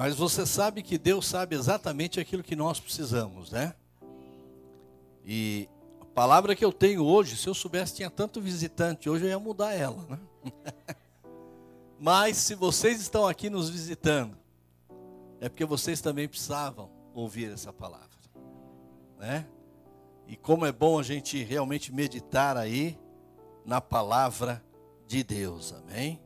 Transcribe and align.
Mas 0.00 0.14
você 0.16 0.46
sabe 0.46 0.82
que 0.82 0.96
Deus 0.96 1.26
sabe 1.26 1.54
exatamente 1.54 2.18
aquilo 2.18 2.42
que 2.42 2.56
nós 2.56 2.80
precisamos, 2.80 3.50
né? 3.50 3.74
E 5.22 5.68
a 6.00 6.06
palavra 6.06 6.56
que 6.56 6.64
eu 6.64 6.72
tenho 6.72 7.04
hoje, 7.04 7.36
se 7.36 7.46
eu 7.46 7.52
soubesse 7.52 7.96
tinha 7.96 8.08
tanto 8.08 8.40
visitante, 8.40 9.10
hoje 9.10 9.26
eu 9.26 9.28
ia 9.28 9.38
mudar 9.38 9.74
ela, 9.74 10.02
né? 10.08 10.18
Mas 12.00 12.38
se 12.38 12.54
vocês 12.54 12.98
estão 12.98 13.28
aqui 13.28 13.50
nos 13.50 13.68
visitando, 13.68 14.38
é 15.38 15.50
porque 15.50 15.66
vocês 15.66 16.00
também 16.00 16.26
precisavam 16.26 16.88
ouvir 17.12 17.52
essa 17.52 17.70
palavra, 17.70 18.08
né? 19.18 19.46
E 20.26 20.34
como 20.34 20.64
é 20.64 20.72
bom 20.72 20.98
a 20.98 21.02
gente 21.02 21.44
realmente 21.44 21.92
meditar 21.92 22.56
aí 22.56 22.98
na 23.66 23.82
palavra 23.82 24.64
de 25.06 25.22
Deus, 25.22 25.74
amém? 25.74 26.18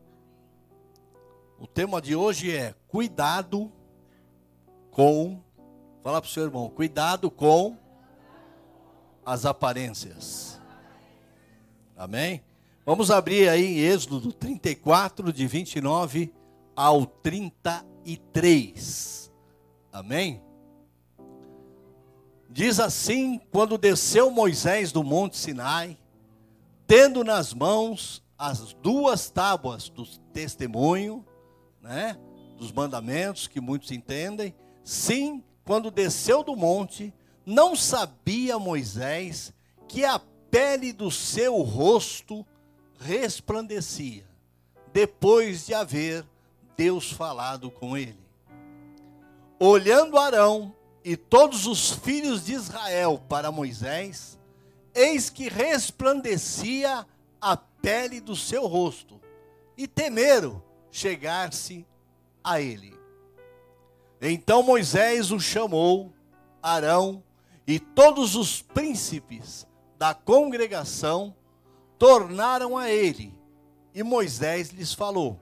O 1.57 1.65
tema 1.65 2.01
de 2.01 2.13
hoje 2.15 2.55
é 2.55 2.75
cuidado 2.87 3.71
com, 4.91 5.41
fala 6.03 6.21
para 6.21 6.27
o 6.27 6.31
seu 6.31 6.43
irmão, 6.43 6.69
cuidado 6.69 7.31
com 7.31 7.77
as 9.25 9.45
aparências. 9.45 10.59
Amém? 11.95 12.43
Vamos 12.85 13.09
abrir 13.09 13.47
aí 13.47 13.79
Êxodo 13.79 14.33
34, 14.33 15.31
de 15.31 15.47
29 15.47 16.33
ao 16.75 17.05
33. 17.05 19.31
Amém? 19.93 20.43
Diz 22.49 22.81
assim: 22.81 23.39
quando 23.49 23.77
desceu 23.77 24.29
Moisés 24.29 24.91
do 24.91 25.01
monte 25.03 25.37
Sinai, 25.37 25.97
tendo 26.85 27.23
nas 27.23 27.53
mãos 27.53 28.21
as 28.37 28.73
duas 28.73 29.29
tábuas 29.29 29.87
do 29.89 30.05
testemunho, 30.33 31.25
né, 31.85 32.17
dos 32.57 32.71
mandamentos 32.71 33.47
que 33.47 33.61
muitos 33.61 33.91
entendem, 33.91 34.55
sim, 34.83 35.43
quando 35.63 35.91
desceu 35.91 36.43
do 36.43 36.55
monte, 36.55 37.13
não 37.45 37.75
sabia 37.75 38.57
Moisés 38.57 39.53
que 39.87 40.03
a 40.03 40.19
pele 40.49 40.91
do 40.91 41.11
seu 41.11 41.61
rosto 41.61 42.45
resplandecia, 42.99 44.25
depois 44.91 45.67
de 45.67 45.75
haver 45.75 46.25
Deus 46.75 47.11
falado 47.11 47.69
com 47.69 47.95
ele. 47.95 48.25
Olhando 49.59 50.17
Arão 50.17 50.73
e 51.03 51.15
todos 51.15 51.67
os 51.67 51.91
filhos 51.91 52.45
de 52.45 52.53
Israel 52.53 53.21
para 53.29 53.51
Moisés, 53.51 54.39
eis 54.93 55.29
que 55.29 55.47
resplandecia 55.49 57.05
a 57.39 57.55
pele 57.55 58.19
do 58.19 58.35
seu 58.35 58.65
rosto, 58.65 59.21
e 59.77 59.87
temeram 59.87 60.63
chegar-se 60.95 61.85
a 62.41 62.61
ele. 62.61 62.97
Então 64.21 64.63
Moisés 64.63 65.29
o 65.29 65.39
chamou, 65.41 66.13
Arão 66.63 67.21
e 67.67 67.79
todos 67.79 68.33
os 68.33 68.61
príncipes 68.61 69.67
da 69.97 70.13
congregação 70.13 71.35
tornaram 71.99 72.77
a 72.77 72.89
ele, 72.89 73.37
e 73.93 74.03
Moisés 74.03 74.69
lhes 74.69 74.93
falou. 74.93 75.37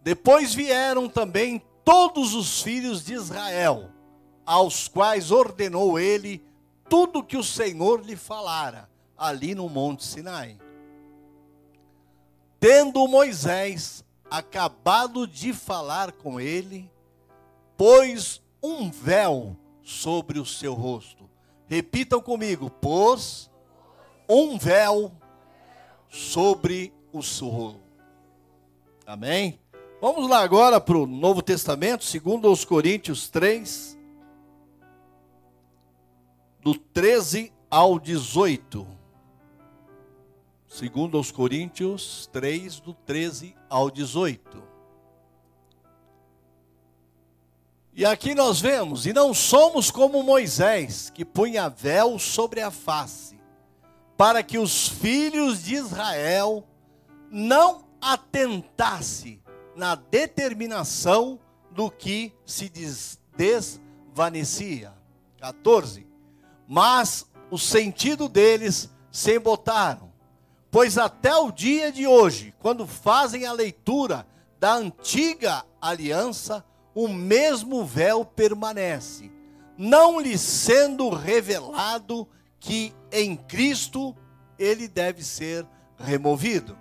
Depois 0.00 0.54
vieram 0.54 1.08
também 1.08 1.60
todos 1.84 2.34
os 2.34 2.62
filhos 2.62 3.04
de 3.04 3.14
Israel, 3.14 3.90
aos 4.46 4.86
quais 4.86 5.32
ordenou 5.32 5.98
ele 5.98 6.44
tudo 6.88 7.24
que 7.24 7.36
o 7.36 7.42
Senhor 7.42 8.00
lhe 8.04 8.14
falara 8.14 8.88
ali 9.16 9.56
no 9.56 9.68
Monte 9.68 10.04
Sinai. 10.04 10.56
Tendo 12.60 13.06
Moisés 13.06 14.04
acabado 14.30 15.26
de 15.26 15.52
falar 15.52 16.12
com 16.12 16.40
ele, 16.40 16.90
pôs 17.76 18.42
um 18.62 18.90
véu 18.90 19.56
sobre 19.82 20.38
o 20.40 20.44
seu 20.44 20.74
rosto. 20.74 21.28
Repitam 21.66 22.20
comigo: 22.20 22.68
pôs 22.68 23.50
um 24.28 24.58
véu 24.58 25.12
sobre 26.08 26.92
o 27.12 27.22
seu 27.22 27.48
rosto. 27.48 27.80
Amém? 29.06 29.60
Vamos 30.00 30.28
lá 30.28 30.40
agora 30.42 30.80
para 30.80 30.98
o 30.98 31.06
Novo 31.06 31.42
Testamento, 31.42 32.04
segundo 32.04 32.50
os 32.50 32.64
Coríntios 32.64 33.28
3, 33.28 33.98
do 36.60 36.74
13 36.74 37.52
ao 37.70 37.98
18. 37.98 38.97
Segundo 40.68 41.16
aos 41.16 41.32
Coríntios 41.32 42.28
3, 42.30 42.80
do 42.80 42.92
13 42.92 43.56
ao 43.70 43.90
18. 43.90 44.62
E 47.94 48.04
aqui 48.04 48.34
nós 48.34 48.60
vemos, 48.60 49.06
e 49.06 49.14
não 49.14 49.32
somos 49.32 49.90
como 49.90 50.22
Moisés, 50.22 51.10
que 51.10 51.24
punha 51.24 51.70
véu 51.70 52.18
sobre 52.18 52.60
a 52.60 52.70
face, 52.70 53.40
para 54.16 54.42
que 54.42 54.58
os 54.58 54.86
filhos 54.86 55.64
de 55.64 55.74
Israel 55.74 56.62
não 57.30 57.86
atentasse 57.98 59.42
na 59.74 59.94
determinação 59.94 61.40
do 61.70 61.90
que 61.90 62.32
se 62.44 62.70
desvanecia. 63.34 64.92
14. 65.38 66.06
Mas 66.68 67.26
o 67.50 67.56
sentido 67.58 68.28
deles 68.28 68.90
se 69.10 69.34
embotaram 69.36 70.07
Pois 70.70 70.98
até 70.98 71.34
o 71.34 71.50
dia 71.50 71.90
de 71.90 72.06
hoje, 72.06 72.54
quando 72.58 72.86
fazem 72.86 73.46
a 73.46 73.52
leitura 73.52 74.26
da 74.58 74.74
antiga 74.74 75.64
aliança, 75.80 76.64
o 76.94 77.08
mesmo 77.08 77.84
véu 77.84 78.24
permanece, 78.24 79.30
não 79.76 80.20
lhe 80.20 80.36
sendo 80.36 81.08
revelado 81.08 82.28
que 82.58 82.92
em 83.12 83.36
Cristo 83.36 84.14
ele 84.58 84.88
deve 84.88 85.22
ser 85.22 85.66
removido. 85.96 86.76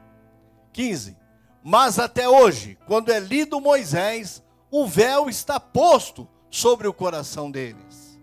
15. 0.74 1.16
Mas 1.64 2.00
até 2.00 2.28
hoje, 2.28 2.78
quando 2.88 3.12
é 3.12 3.19
lido 3.19 3.62
Moisés, 3.62 4.44
o 4.72 4.86
véu 4.86 5.30
está 5.30 5.59
posto 5.59 6.28
sobre 6.50 6.88
o 6.88 6.94
coração 6.94 7.52
deles. 7.52 8.19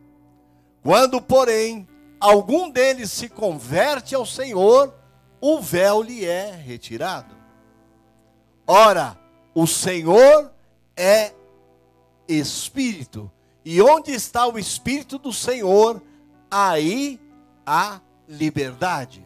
Quando, 0.82 1.20
porém, 1.20 1.88
algum 2.20 2.70
deles 2.70 3.10
se 3.10 3.28
converte 3.28 4.14
ao 4.14 4.26
Senhor, 4.26 4.94
o 5.46 5.60
véu 5.60 6.00
lhe 6.00 6.24
é 6.24 6.52
retirado. 6.52 7.36
Ora, 8.66 9.14
o 9.54 9.66
Senhor 9.66 10.50
é 10.96 11.34
Espírito, 12.26 13.30
e 13.62 13.82
onde 13.82 14.10
está 14.10 14.46
o 14.46 14.58
Espírito 14.58 15.18
do 15.18 15.34
Senhor, 15.34 16.02
aí 16.50 17.20
há 17.66 18.00
liberdade. 18.26 19.22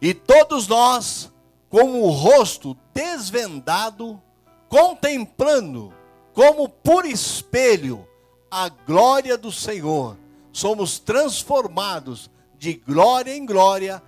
E 0.00 0.12
todos 0.12 0.66
nós, 0.66 1.32
com 1.70 2.02
o 2.02 2.10
rosto 2.10 2.76
desvendado, 2.92 4.20
contemplando 4.68 5.94
como 6.34 6.68
por 6.68 7.06
espelho 7.06 8.04
a 8.50 8.68
glória 8.68 9.38
do 9.38 9.52
Senhor, 9.52 10.18
somos 10.52 10.98
transformados 10.98 12.28
de 12.58 12.74
glória 12.74 13.32
em 13.32 13.46
glória 13.46 14.02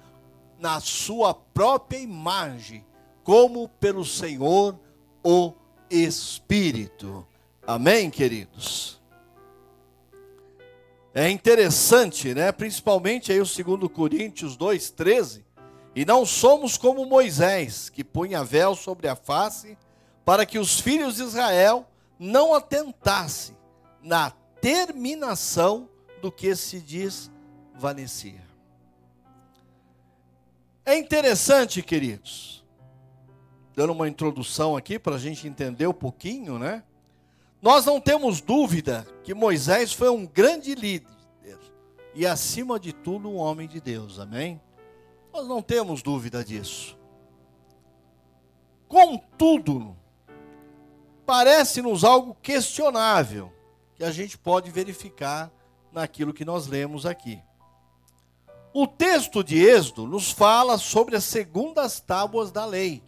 na 0.64 0.80
sua 0.80 1.34
própria 1.34 1.98
imagem, 1.98 2.86
como 3.22 3.68
pelo 3.68 4.02
Senhor 4.02 4.80
o 5.22 5.52
Espírito. 5.90 7.26
Amém, 7.66 8.08
queridos? 8.08 8.98
É 11.12 11.28
interessante, 11.28 12.32
né? 12.32 12.50
Principalmente 12.50 13.30
aí 13.30 13.42
o 13.42 13.44
2 13.44 13.92
Coríntios 13.92 14.56
2:13, 14.56 15.44
e 15.94 16.06
não 16.06 16.24
somos 16.24 16.78
como 16.78 17.04
Moisés, 17.04 17.90
que 17.90 18.02
punha 18.02 18.42
véu 18.42 18.74
sobre 18.74 19.06
a 19.06 19.14
face, 19.14 19.76
para 20.24 20.46
que 20.46 20.58
os 20.58 20.80
filhos 20.80 21.16
de 21.16 21.24
Israel 21.24 21.86
não 22.18 22.54
atentassem 22.54 23.54
na 24.02 24.30
terminação 24.62 25.90
do 26.22 26.32
que 26.32 26.56
se 26.56 26.80
diz 26.80 27.30
vanecia. 27.74 28.43
É 30.86 30.96
interessante, 30.98 31.82
queridos, 31.82 32.64
dando 33.74 33.92
uma 33.92 34.08
introdução 34.08 34.76
aqui 34.76 34.98
para 34.98 35.16
a 35.16 35.18
gente 35.18 35.48
entender 35.48 35.86
um 35.86 35.94
pouquinho, 35.94 36.58
né? 36.58 36.84
Nós 37.62 37.86
não 37.86 37.98
temos 37.98 38.42
dúvida 38.42 39.06
que 39.22 39.32
Moisés 39.32 39.92
foi 39.92 40.10
um 40.10 40.26
grande 40.26 40.74
líder 40.74 41.14
e, 42.14 42.26
acima 42.26 42.78
de 42.78 42.92
tudo, 42.92 43.28
um 43.28 43.36
homem 43.36 43.66
de 43.66 43.80
Deus, 43.80 44.20
amém? 44.20 44.60
Nós 45.32 45.48
não 45.48 45.60
temos 45.60 46.02
dúvida 46.02 46.44
disso. 46.44 46.96
Contudo, 48.86 49.96
parece-nos 51.26 52.04
algo 52.04 52.36
questionável 52.40 53.52
que 53.96 54.04
a 54.04 54.12
gente 54.12 54.38
pode 54.38 54.70
verificar 54.70 55.50
naquilo 55.90 56.32
que 56.34 56.44
nós 56.44 56.66
lemos 56.66 57.04
aqui. 57.06 57.42
O 58.76 58.88
texto 58.88 59.44
de 59.44 59.64
Êxodo 59.64 60.04
nos 60.04 60.32
fala 60.32 60.76
sobre 60.78 61.14
as 61.14 61.22
segundas 61.22 62.00
tábuas 62.00 62.50
da 62.50 62.66
lei, 62.66 63.04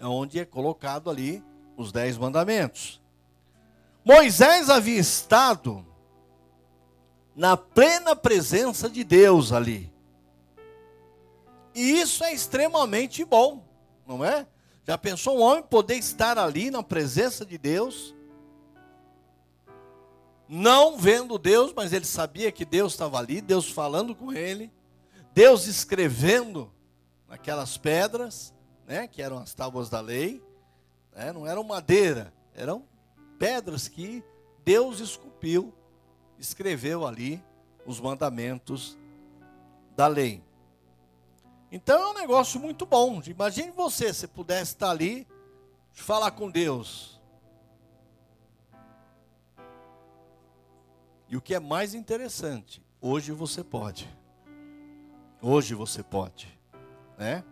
onde 0.00 0.38
é 0.38 0.44
colocado 0.44 1.10
ali 1.10 1.42
os 1.76 1.90
dez 1.90 2.16
mandamentos. 2.16 3.02
Moisés 4.04 4.70
havia 4.70 5.00
estado 5.00 5.84
na 7.34 7.56
plena 7.56 8.14
presença 8.14 8.88
de 8.88 9.02
Deus 9.02 9.50
ali. 9.50 9.92
E 11.74 12.00
isso 12.00 12.22
é 12.22 12.32
extremamente 12.32 13.24
bom, 13.24 13.64
não 14.06 14.24
é? 14.24 14.46
Já 14.86 14.96
pensou 14.96 15.38
um 15.38 15.42
homem 15.42 15.64
poder 15.64 15.96
estar 15.96 16.38
ali 16.38 16.70
na 16.70 16.84
presença 16.84 17.44
de 17.44 17.58
Deus? 17.58 18.14
Não 20.48 20.96
vendo 20.96 21.38
Deus, 21.38 21.74
mas 21.76 21.92
ele 21.92 22.06
sabia 22.06 22.50
que 22.50 22.64
Deus 22.64 22.92
estava 22.92 23.18
ali, 23.18 23.40
Deus 23.42 23.70
falando 23.70 24.14
com 24.14 24.32
ele, 24.32 24.72
Deus 25.34 25.66
escrevendo 25.66 26.72
naquelas 27.28 27.76
pedras, 27.76 28.54
né, 28.86 29.06
que 29.06 29.20
eram 29.20 29.38
as 29.38 29.52
tábuas 29.52 29.90
da 29.90 30.00
lei, 30.00 30.42
né, 31.14 31.32
não 31.32 31.46
eram 31.46 31.62
madeira, 31.62 32.32
eram 32.54 32.84
pedras 33.38 33.88
que 33.88 34.24
Deus 34.64 35.00
esculpiu, 35.00 35.74
escreveu 36.38 37.06
ali 37.06 37.42
os 37.84 38.00
mandamentos 38.00 38.96
da 39.94 40.06
lei. 40.06 40.42
Então 41.70 42.00
é 42.00 42.06
um 42.08 42.14
negócio 42.14 42.58
muito 42.58 42.86
bom. 42.86 43.20
Imagine 43.26 43.70
você, 43.72 44.14
se 44.14 44.26
pudesse 44.26 44.72
estar 44.72 44.90
ali, 44.90 45.26
falar 45.92 46.30
com 46.30 46.50
Deus. 46.50 47.17
E 51.28 51.36
o 51.36 51.40
que 51.40 51.54
é 51.54 51.60
mais 51.60 51.94
interessante, 51.94 52.82
hoje 53.00 53.32
você 53.32 53.62
pode. 53.62 54.08
Hoje 55.40 55.74
você 55.74 56.02
pode, 56.02 56.48
né? 57.16 57.44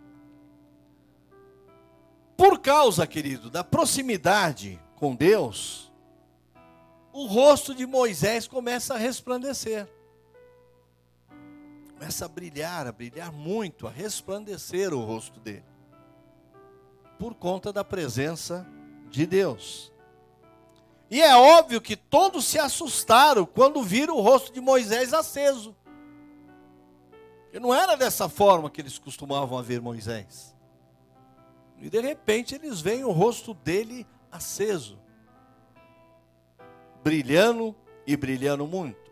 Por 2.36 2.58
causa, 2.58 3.06
querido, 3.06 3.50
da 3.50 3.62
proximidade 3.62 4.80
com 4.96 5.14
Deus, 5.14 5.92
o 7.12 7.26
rosto 7.26 7.74
de 7.74 7.86
Moisés 7.86 8.46
começa 8.48 8.94
a 8.94 8.98
resplandecer 8.98 9.88
começa 11.98 12.26
a 12.26 12.28
brilhar, 12.28 12.86
a 12.86 12.92
brilhar 12.92 13.32
muito, 13.32 13.86
a 13.86 13.90
resplandecer 13.90 14.92
o 14.92 15.00
rosto 15.00 15.40
dele. 15.40 15.64
Por 17.18 17.34
conta 17.34 17.72
da 17.72 17.82
presença 17.82 18.66
de 19.10 19.26
Deus. 19.26 19.90
E 21.10 21.22
é 21.22 21.36
óbvio 21.36 21.80
que 21.80 21.96
todos 21.96 22.44
se 22.44 22.58
assustaram 22.58 23.46
quando 23.46 23.82
viram 23.82 24.16
o 24.16 24.20
rosto 24.20 24.52
de 24.52 24.60
Moisés 24.60 25.12
aceso. 25.12 25.74
Porque 27.44 27.60
não 27.60 27.74
era 27.74 27.96
dessa 27.96 28.28
forma 28.28 28.68
que 28.68 28.80
eles 28.80 28.98
costumavam 28.98 29.62
ver 29.62 29.80
Moisés. 29.80 30.54
E 31.78 31.88
de 31.88 32.00
repente 32.00 32.54
eles 32.54 32.80
veem 32.80 33.04
o 33.04 33.12
rosto 33.12 33.54
dele 33.54 34.06
aceso, 34.30 34.98
brilhando 37.02 37.74
e 38.06 38.16
brilhando 38.16 38.66
muito. 38.66 39.10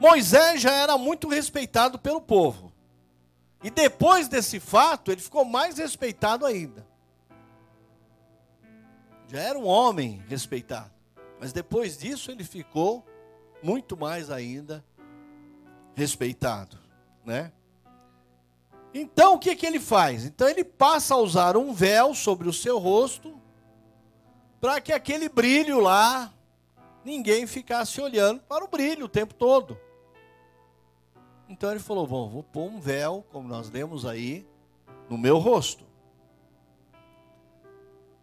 Moisés 0.00 0.60
já 0.60 0.72
era 0.72 0.96
muito 0.98 1.28
respeitado 1.28 1.98
pelo 1.98 2.20
povo. 2.20 2.72
E 3.62 3.70
depois 3.70 4.26
desse 4.26 4.58
fato, 4.58 5.12
ele 5.12 5.20
ficou 5.20 5.44
mais 5.44 5.78
respeitado 5.78 6.44
ainda. 6.44 6.84
Já 9.32 9.40
era 9.40 9.58
um 9.58 9.66
homem 9.66 10.22
respeitado. 10.28 10.90
Mas 11.40 11.54
depois 11.54 11.96
disso, 11.96 12.30
ele 12.30 12.44
ficou 12.44 13.02
muito 13.62 13.96
mais 13.96 14.30
ainda 14.30 14.84
respeitado, 15.94 16.78
né? 17.24 17.50
Então, 18.92 19.34
o 19.34 19.38
que, 19.38 19.56
que 19.56 19.64
ele 19.64 19.80
faz? 19.80 20.26
Então, 20.26 20.46
ele 20.46 20.62
passa 20.62 21.14
a 21.14 21.16
usar 21.16 21.56
um 21.56 21.72
véu 21.72 22.14
sobre 22.14 22.46
o 22.46 22.52
seu 22.52 22.78
rosto, 22.78 23.40
para 24.60 24.80
que 24.82 24.92
aquele 24.92 25.30
brilho 25.30 25.80
lá, 25.80 26.30
ninguém 27.02 27.46
ficasse 27.46 28.00
olhando 28.02 28.40
para 28.42 28.62
o 28.62 28.68
brilho 28.68 29.06
o 29.06 29.08
tempo 29.08 29.32
todo. 29.32 29.78
Então 31.48 31.70
ele 31.70 31.80
falou: 31.80 32.06
Bom, 32.06 32.28
vou 32.28 32.42
pôr 32.42 32.70
um 32.70 32.80
véu, 32.80 33.24
como 33.30 33.48
nós 33.48 33.68
lemos 33.70 34.06
aí, 34.06 34.46
no 35.08 35.18
meu 35.18 35.38
rosto. 35.38 35.84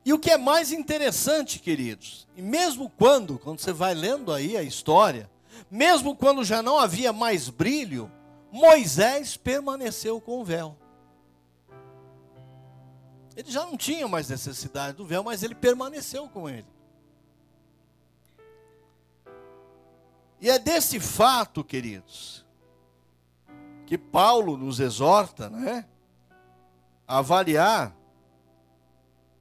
E 0.05 0.13
o 0.13 0.19
que 0.19 0.31
é 0.31 0.37
mais 0.37 0.71
interessante, 0.71 1.59
queridos, 1.59 2.27
e 2.35 2.41
mesmo 2.41 2.89
quando, 2.89 3.37
quando 3.37 3.59
você 3.59 3.73
vai 3.73 3.93
lendo 3.93 4.31
aí 4.31 4.55
a 4.55 4.63
história, 4.63 5.29
mesmo 5.69 6.15
quando 6.15 6.43
já 6.43 6.61
não 6.61 6.79
havia 6.79 7.11
mais 7.11 7.49
brilho, 7.49 8.11
Moisés 8.51 9.37
permaneceu 9.37 10.19
com 10.19 10.39
o 10.39 10.43
véu. 10.43 10.77
Ele 13.35 13.51
já 13.51 13.65
não 13.65 13.77
tinha 13.77 14.07
mais 14.07 14.29
necessidade 14.29 14.97
do 14.97 15.05
véu, 15.05 15.23
mas 15.23 15.43
ele 15.43 15.55
permaneceu 15.55 16.27
com 16.27 16.49
ele. 16.49 16.67
E 20.41 20.49
é 20.49 20.57
desse 20.57 20.99
fato, 20.99 21.63
queridos, 21.63 22.45
que 23.85 23.97
Paulo 23.97 24.57
nos 24.57 24.79
exorta, 24.79 25.49
né, 25.49 25.85
a 27.07 27.17
avaliar 27.17 27.95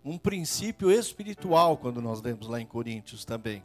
um 0.09 0.17
princípio 0.17 0.91
espiritual 0.91 1.77
quando 1.77 2.01
nós 2.01 2.23
lemos 2.23 2.49
lá 2.49 2.59
em 2.59 2.67
Coríntios 2.67 3.27
também. 3.27 3.63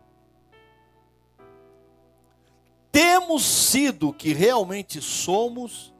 Temos 2.92 3.46
sido 3.46 4.10
o 4.10 4.14
que 4.14 4.34
realmente 4.34 5.02
somos 5.02 5.94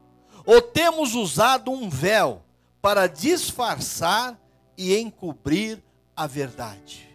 ou 0.46 0.62
temos 0.62 1.16
usado 1.16 1.72
um 1.72 1.90
véu 1.90 2.44
para 2.82 3.08
disfarçar 3.08 4.38
e 4.78 4.96
encobrir 4.98 5.82
a 6.14 6.28
verdade? 6.28 7.10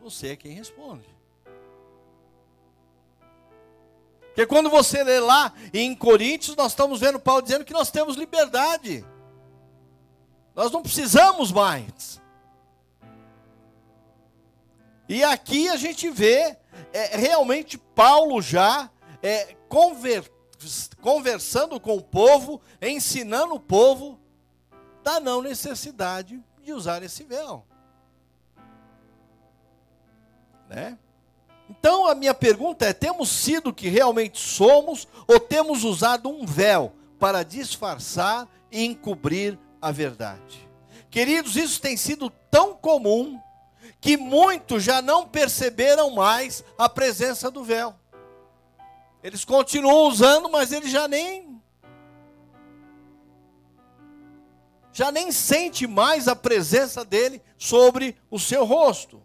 Você 0.00 0.28
é 0.28 0.36
quem 0.36 0.52
responde. 0.52 1.14
Porque 4.28 4.46
quando 4.46 4.70
você 4.70 5.04
lê 5.04 5.20
lá 5.20 5.52
em 5.74 5.94
Coríntios, 5.94 6.56
nós 6.56 6.72
estamos 6.72 7.00
vendo 7.00 7.20
Paulo 7.20 7.42
dizendo 7.42 7.64
que 7.64 7.72
nós 7.72 7.90
temos 7.90 8.16
liberdade. 8.16 9.04
Nós 10.56 10.72
não 10.72 10.80
precisamos 10.80 11.52
mais. 11.52 12.18
E 15.06 15.22
aqui 15.22 15.68
a 15.68 15.76
gente 15.76 16.08
vê 16.08 16.56
é, 16.94 17.16
realmente 17.16 17.76
Paulo 17.76 18.40
já 18.40 18.90
é, 19.22 19.54
conver, 19.68 20.32
conversando 21.02 21.78
com 21.78 21.94
o 21.94 22.02
povo, 22.02 22.60
ensinando 22.80 23.54
o 23.54 23.60
povo 23.60 24.18
da 25.04 25.20
não 25.20 25.42
necessidade 25.42 26.42
de 26.62 26.72
usar 26.72 27.02
esse 27.02 27.22
véu. 27.22 27.64
Né? 30.70 30.98
Então 31.68 32.08
a 32.08 32.14
minha 32.14 32.34
pergunta 32.34 32.86
é: 32.86 32.94
temos 32.94 33.28
sido 33.28 33.68
o 33.68 33.74
que 33.74 33.88
realmente 33.88 34.40
somos 34.40 35.06
ou 35.28 35.38
temos 35.38 35.84
usado 35.84 36.30
um 36.30 36.46
véu 36.46 36.94
para 37.18 37.42
disfarçar 37.42 38.48
e 38.72 38.84
encobrir 38.86 39.58
a 39.86 39.92
verdade? 39.92 40.68
Queridos, 41.08 41.54
isso 41.54 41.80
tem 41.80 41.96
sido 41.96 42.28
tão 42.50 42.74
comum 42.74 43.40
que 44.00 44.16
muitos 44.16 44.82
já 44.82 45.00
não 45.00 45.28
perceberam 45.28 46.10
mais 46.10 46.64
a 46.76 46.88
presença 46.88 47.52
do 47.52 47.62
véu. 47.62 47.94
Eles 49.22 49.44
continuam 49.44 50.08
usando, 50.08 50.50
mas 50.50 50.72
eles 50.72 50.90
já 50.90 51.06
nem 51.06 51.62
já 54.92 55.12
nem 55.12 55.30
sente 55.30 55.86
mais 55.86 56.26
a 56.26 56.34
presença 56.34 57.04
dele 57.04 57.40
sobre 57.56 58.16
o 58.28 58.40
seu 58.40 58.64
rosto. 58.64 59.22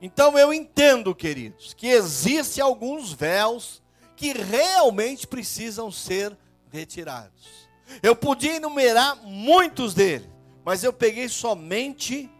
Então 0.00 0.38
eu 0.38 0.54
entendo, 0.54 1.12
queridos, 1.12 1.74
que 1.74 1.88
existem 1.88 2.62
alguns 2.62 3.12
véus 3.12 3.82
que 4.14 4.32
realmente 4.32 5.26
precisam 5.26 5.90
ser 5.90 6.38
retirados. 6.70 7.69
Eu 8.02 8.14
podia 8.14 8.56
enumerar 8.56 9.16
muitos 9.16 9.94
deles, 9.94 10.28
mas 10.64 10.84
eu 10.84 10.92
peguei 10.92 11.28
somente 11.28 12.30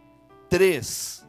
três. 0.49 1.25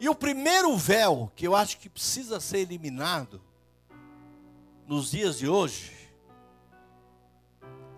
E 0.00 0.08
o 0.08 0.14
primeiro 0.14 0.74
véu 0.76 1.30
que 1.36 1.46
eu 1.46 1.54
acho 1.54 1.78
que 1.78 1.88
precisa 1.88 2.40
ser 2.40 2.58
eliminado 2.58 3.42
nos 4.86 5.10
dias 5.10 5.38
de 5.38 5.46
hoje 5.46 6.00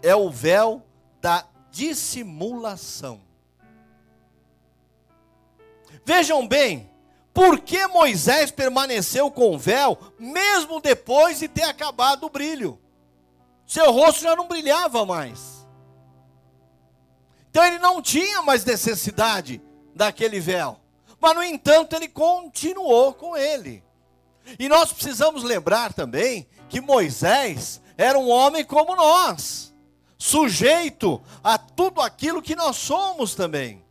é 0.03 0.15
o 0.15 0.29
véu 0.29 0.85
da 1.21 1.47
dissimulação. 1.71 3.21
Vejam 6.05 6.47
bem, 6.47 6.91
por 7.35 7.61
que 7.61 7.87
Moisés 7.87 8.51
permaneceu 8.51 9.31
com 9.31 9.55
o 9.55 9.59
véu, 9.59 9.99
mesmo 10.19 10.81
depois 10.81 11.39
de 11.39 11.49
ter 11.49 11.65
acabado 11.65 12.25
o 12.25 12.31
brilho? 12.31 12.79
Seu 13.67 13.91
rosto 13.91 14.21
já 14.23 14.37
não 14.37 14.47
brilhava 14.47 15.07
mais. 15.07 15.67
Então 17.51 17.65
ele 17.65 17.79
não 17.79 18.03
tinha 18.03 18.43
mais 18.43 18.65
necessidade 18.65 19.63
daquele 19.95 20.41
véu. 20.41 20.79
Mas, 21.21 21.35
no 21.35 21.43
entanto, 21.43 21.95
ele 21.95 22.09
continuou 22.09 23.15
com 23.15 23.37
ele. 23.37 23.83
E 24.59 24.69
nós 24.69 24.93
precisamos 24.93 25.43
lembrar 25.43 25.93
também 25.93 26.49
que 26.69 26.81
Moisés 26.81 27.81
era 27.97 28.19
um 28.19 28.29
homem 28.29 28.65
como 28.65 28.97
nós. 28.97 29.73
sujeito 30.19 31.21
a 31.43 31.59
tudo 31.59 32.01
aquilo 32.01 32.41
que 32.41 32.55
nós 32.55 32.77
somos 32.77 33.35
também. 33.35 33.85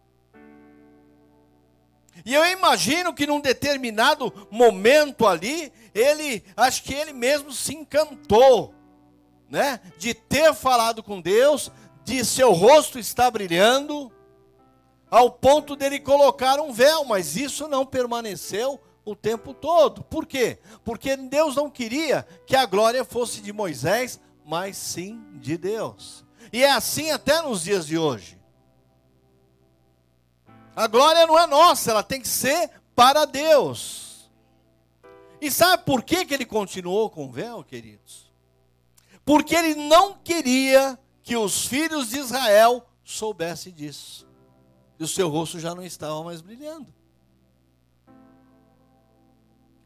E 2.26 2.34
eu 2.34 2.46
imagino 2.46 3.14
que 3.14 3.28
num 3.28 3.40
determinado 3.40 4.48
momento 4.50 5.28
ali, 5.28 5.72
ele, 5.94 6.44
acho 6.56 6.84
que 6.84 6.94
ele 6.94 7.14
mesmo 7.14 7.52
se 7.52 7.76
encantou, 7.76 8.74
né, 9.50 9.80
de 9.98 10.14
ter 10.14 10.54
falado 10.54 11.04
com 11.04 11.20
Deus, 11.20 11.72
de 12.04 12.24
seu 12.24 12.52
rosto 12.52 12.98
estar 12.98 13.30
brilhando, 13.30 14.12
ao 15.10 15.30
ponto 15.30 15.76
dele 15.76 16.00
colocar 16.00 16.60
um 16.60 16.72
véu, 16.72 17.04
mas 17.04 17.36
isso 17.36 17.68
não 17.68 17.86
permaneceu 17.86 18.80
o 19.04 19.16
tempo 19.16 19.54
todo. 19.54 20.04
Por 20.04 20.26
quê? 20.26 20.60
Porque 20.86 21.18
Deus 21.18 21.56
não 21.56 21.70
queria 21.70 22.26
que 22.48 22.56
a 22.56 22.66
glória 22.66 23.04
fosse 23.04 23.42
de 23.42 23.52
Moisés, 23.52 24.20
mas 24.46 24.78
sim 24.78 25.22
de 25.34 25.58
Deus. 25.58 26.24
E 26.54 26.64
é 26.64 26.72
assim 26.72 27.12
até 27.12 27.42
nos 27.42 27.64
dias 27.64 27.86
de 27.86 27.98
hoje. 27.98 28.41
A 30.82 30.88
glória 30.88 31.28
não 31.28 31.38
é 31.38 31.46
nossa, 31.46 31.92
ela 31.92 32.02
tem 32.02 32.20
que 32.20 32.28
ser 32.28 32.72
para 32.96 33.26
Deus. 33.26 34.28
E 35.40 35.52
sabe 35.52 35.84
por 35.84 36.02
que, 36.02 36.26
que 36.26 36.34
ele 36.34 36.44
continuou 36.44 37.08
com 37.08 37.28
o 37.28 37.32
véu, 37.32 37.64
queridos? 37.64 38.32
Porque 39.24 39.56
ele 39.56 39.76
não 39.76 40.16
queria 40.16 40.98
que 41.22 41.38
os 41.38 41.68
filhos 41.68 42.10
de 42.10 42.18
Israel 42.18 42.84
soubessem 43.04 43.72
disso. 43.72 44.28
E 44.98 45.04
o 45.04 45.08
seu 45.08 45.30
rosto 45.30 45.60
já 45.60 45.76
não 45.76 45.84
estava 45.84 46.24
mais 46.24 46.42
brilhando. 46.42 46.92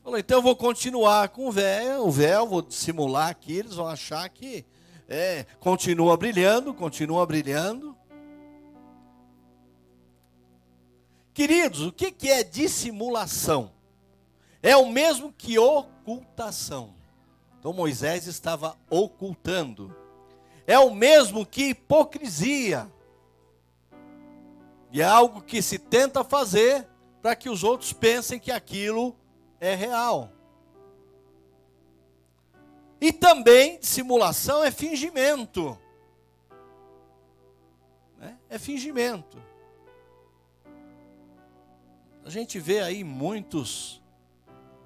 Falou, 0.01 0.17
então 0.17 0.37
eu 0.37 0.43
vou 0.43 0.55
continuar 0.55 1.27
com 1.27 1.49
o 1.49 1.51
véu, 1.51 2.07
o 2.07 2.11
véu, 2.11 2.47
vou 2.47 2.65
simular 2.69 3.27
aqui, 3.27 3.51
eles 3.51 3.73
vão 3.73 3.87
achar 3.87 4.29
que 4.29 4.65
é, 5.09 5.45
continua 5.59 6.15
brilhando, 6.15 6.73
continua 6.73 7.25
brilhando. 7.25 7.94
Queridos, 11.35 11.81
o 11.81 11.91
que, 11.91 12.13
que 12.13 12.29
é 12.29 12.45
dissimulação? 12.45 13.73
É 14.63 14.77
o 14.77 14.87
mesmo 14.87 15.33
que 15.33 15.59
ocultação. 15.59 16.95
Então 17.59 17.73
Moisés 17.73 18.25
estava 18.25 18.77
ocultando. 18.89 19.93
É 20.65 20.79
o 20.79 20.95
mesmo 20.95 21.45
que 21.45 21.71
hipocrisia. 21.71 22.89
E 24.93 25.01
é 25.01 25.03
algo 25.03 25.41
que 25.41 25.61
se 25.61 25.77
tenta 25.77 26.23
fazer 26.23 26.87
para 27.21 27.35
que 27.35 27.49
os 27.49 27.65
outros 27.65 27.91
pensem 27.91 28.39
que 28.39 28.49
aquilo 28.49 29.13
é 29.59 29.75
real. 29.75 30.31
E 33.01 33.11
também 33.11 33.77
simulação 33.81 34.63
é 34.63 34.71
fingimento. 34.71 35.77
Né? 38.17 38.39
É 38.49 38.57
fingimento. 38.57 39.37
A 42.25 42.29
gente 42.31 42.59
vê 42.59 42.79
aí 42.79 43.03
muitos 43.03 44.01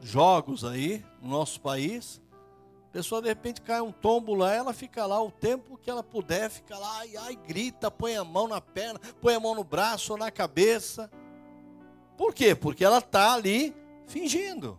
jogos 0.01 0.65
aí 0.65 1.05
no 1.21 1.29
nosso 1.29 1.61
país. 1.61 2.21
A 2.89 2.91
pessoa 2.91 3.21
de 3.21 3.29
repente 3.29 3.61
cai 3.61 3.79
um 3.79 3.93
tombo 3.93 4.35
lá, 4.35 4.53
ela 4.53 4.73
fica 4.73 5.05
lá 5.05 5.23
o 5.23 5.31
tempo 5.31 5.77
que 5.77 5.89
ela 5.89 6.03
puder, 6.03 6.49
fica 6.49 6.77
lá, 6.77 6.99
ai, 6.99 7.15
ai, 7.15 7.35
grita, 7.37 7.89
põe 7.89 8.17
a 8.17 8.25
mão 8.25 8.45
na 8.45 8.59
perna, 8.59 8.99
põe 9.21 9.35
a 9.35 9.39
mão 9.39 9.55
no 9.55 9.63
braço 9.63 10.11
ou 10.11 10.19
na 10.19 10.29
cabeça. 10.29 11.09
Por 12.17 12.33
quê? 12.33 12.53
Porque 12.53 12.83
ela 12.83 12.97
está 12.97 13.35
ali 13.35 13.73
fingindo. 14.05 14.77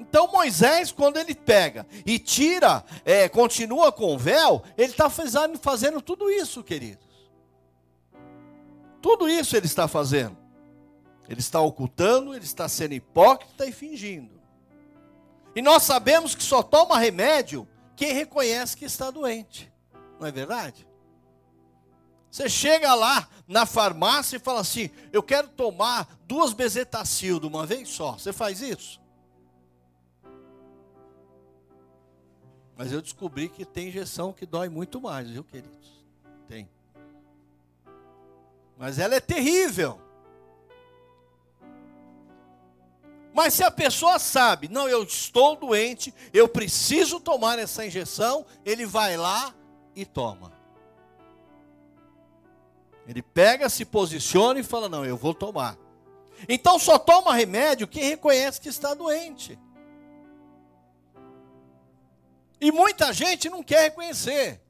Então 0.00 0.26
Moisés, 0.32 0.90
quando 0.90 1.16
ele 1.16 1.32
pega 1.32 1.86
e 2.04 2.18
tira, 2.18 2.84
é, 3.04 3.28
continua 3.28 3.92
com 3.92 4.12
o 4.12 4.18
véu, 4.18 4.64
ele 4.76 4.90
está 4.90 5.08
fazendo, 5.08 5.56
fazendo 5.60 6.02
tudo 6.02 6.28
isso, 6.28 6.64
queridos. 6.64 7.11
Tudo 9.02 9.28
isso 9.28 9.56
ele 9.56 9.66
está 9.66 9.88
fazendo. 9.88 10.38
Ele 11.28 11.40
está 11.40 11.60
ocultando, 11.60 12.34
ele 12.34 12.44
está 12.44 12.68
sendo 12.68 12.94
hipócrita 12.94 13.66
e 13.66 13.72
fingindo. 13.72 14.40
E 15.54 15.60
nós 15.60 15.82
sabemos 15.82 16.34
que 16.34 16.42
só 16.42 16.62
toma 16.62 16.98
remédio 16.98 17.68
quem 17.96 18.12
reconhece 18.12 18.76
que 18.76 18.84
está 18.84 19.10
doente. 19.10 19.70
Não 20.18 20.26
é 20.26 20.32
verdade? 20.32 20.86
Você 22.30 22.48
chega 22.48 22.94
lá 22.94 23.28
na 23.46 23.66
farmácia 23.66 24.36
e 24.36 24.40
fala 24.40 24.60
assim: 24.60 24.88
Eu 25.12 25.22
quero 25.22 25.48
tomar 25.48 26.08
duas 26.26 26.52
bezetacil 26.54 27.38
de 27.38 27.46
uma 27.46 27.66
vez 27.66 27.88
só. 27.90 28.12
Você 28.12 28.32
faz 28.32 28.62
isso? 28.62 29.00
Mas 32.76 32.90
eu 32.90 33.02
descobri 33.02 33.48
que 33.48 33.64
tem 33.64 33.88
injeção 33.88 34.32
que 34.32 34.46
dói 34.46 34.68
muito 34.68 35.00
mais, 35.00 35.28
viu, 35.28 35.44
queridos? 35.44 36.01
Mas 38.76 38.98
ela 38.98 39.14
é 39.14 39.20
terrível. 39.20 40.00
Mas 43.32 43.54
se 43.54 43.64
a 43.64 43.70
pessoa 43.70 44.18
sabe, 44.18 44.68
não, 44.68 44.88
eu 44.88 45.02
estou 45.02 45.56
doente, 45.56 46.12
eu 46.32 46.46
preciso 46.46 47.18
tomar 47.18 47.58
essa 47.58 47.84
injeção, 47.84 48.44
ele 48.64 48.84
vai 48.84 49.16
lá 49.16 49.54
e 49.96 50.04
toma. 50.04 50.52
Ele 53.06 53.22
pega, 53.22 53.68
se 53.68 53.84
posiciona 53.84 54.60
e 54.60 54.62
fala: 54.62 54.88
Não, 54.88 55.04
eu 55.04 55.16
vou 55.16 55.34
tomar. 55.34 55.76
Então 56.48 56.78
só 56.78 56.98
toma 56.98 57.34
remédio 57.34 57.88
quem 57.88 58.04
reconhece 58.04 58.60
que 58.60 58.68
está 58.68 58.94
doente. 58.94 59.58
E 62.60 62.70
muita 62.70 63.12
gente 63.12 63.50
não 63.50 63.62
quer 63.62 63.82
reconhecer. 63.82 64.60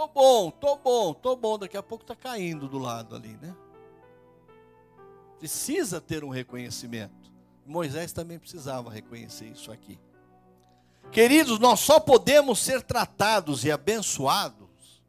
Tô 0.00 0.08
bom, 0.08 0.50
tô 0.50 0.76
bom, 0.76 1.12
tô 1.12 1.36
bom. 1.36 1.58
Daqui 1.58 1.76
a 1.76 1.82
pouco 1.82 2.04
está 2.04 2.16
caindo 2.16 2.66
do 2.66 2.78
lado 2.78 3.14
ali, 3.14 3.36
né? 3.36 3.54
Precisa 5.38 6.00
ter 6.00 6.24
um 6.24 6.30
reconhecimento. 6.30 7.30
Moisés 7.66 8.10
também 8.10 8.38
precisava 8.38 8.90
reconhecer 8.90 9.48
isso 9.48 9.70
aqui. 9.70 10.00
Queridos, 11.12 11.58
nós 11.58 11.80
só 11.80 12.00
podemos 12.00 12.60
ser 12.60 12.80
tratados 12.80 13.62
e 13.66 13.70
abençoados 13.70 15.02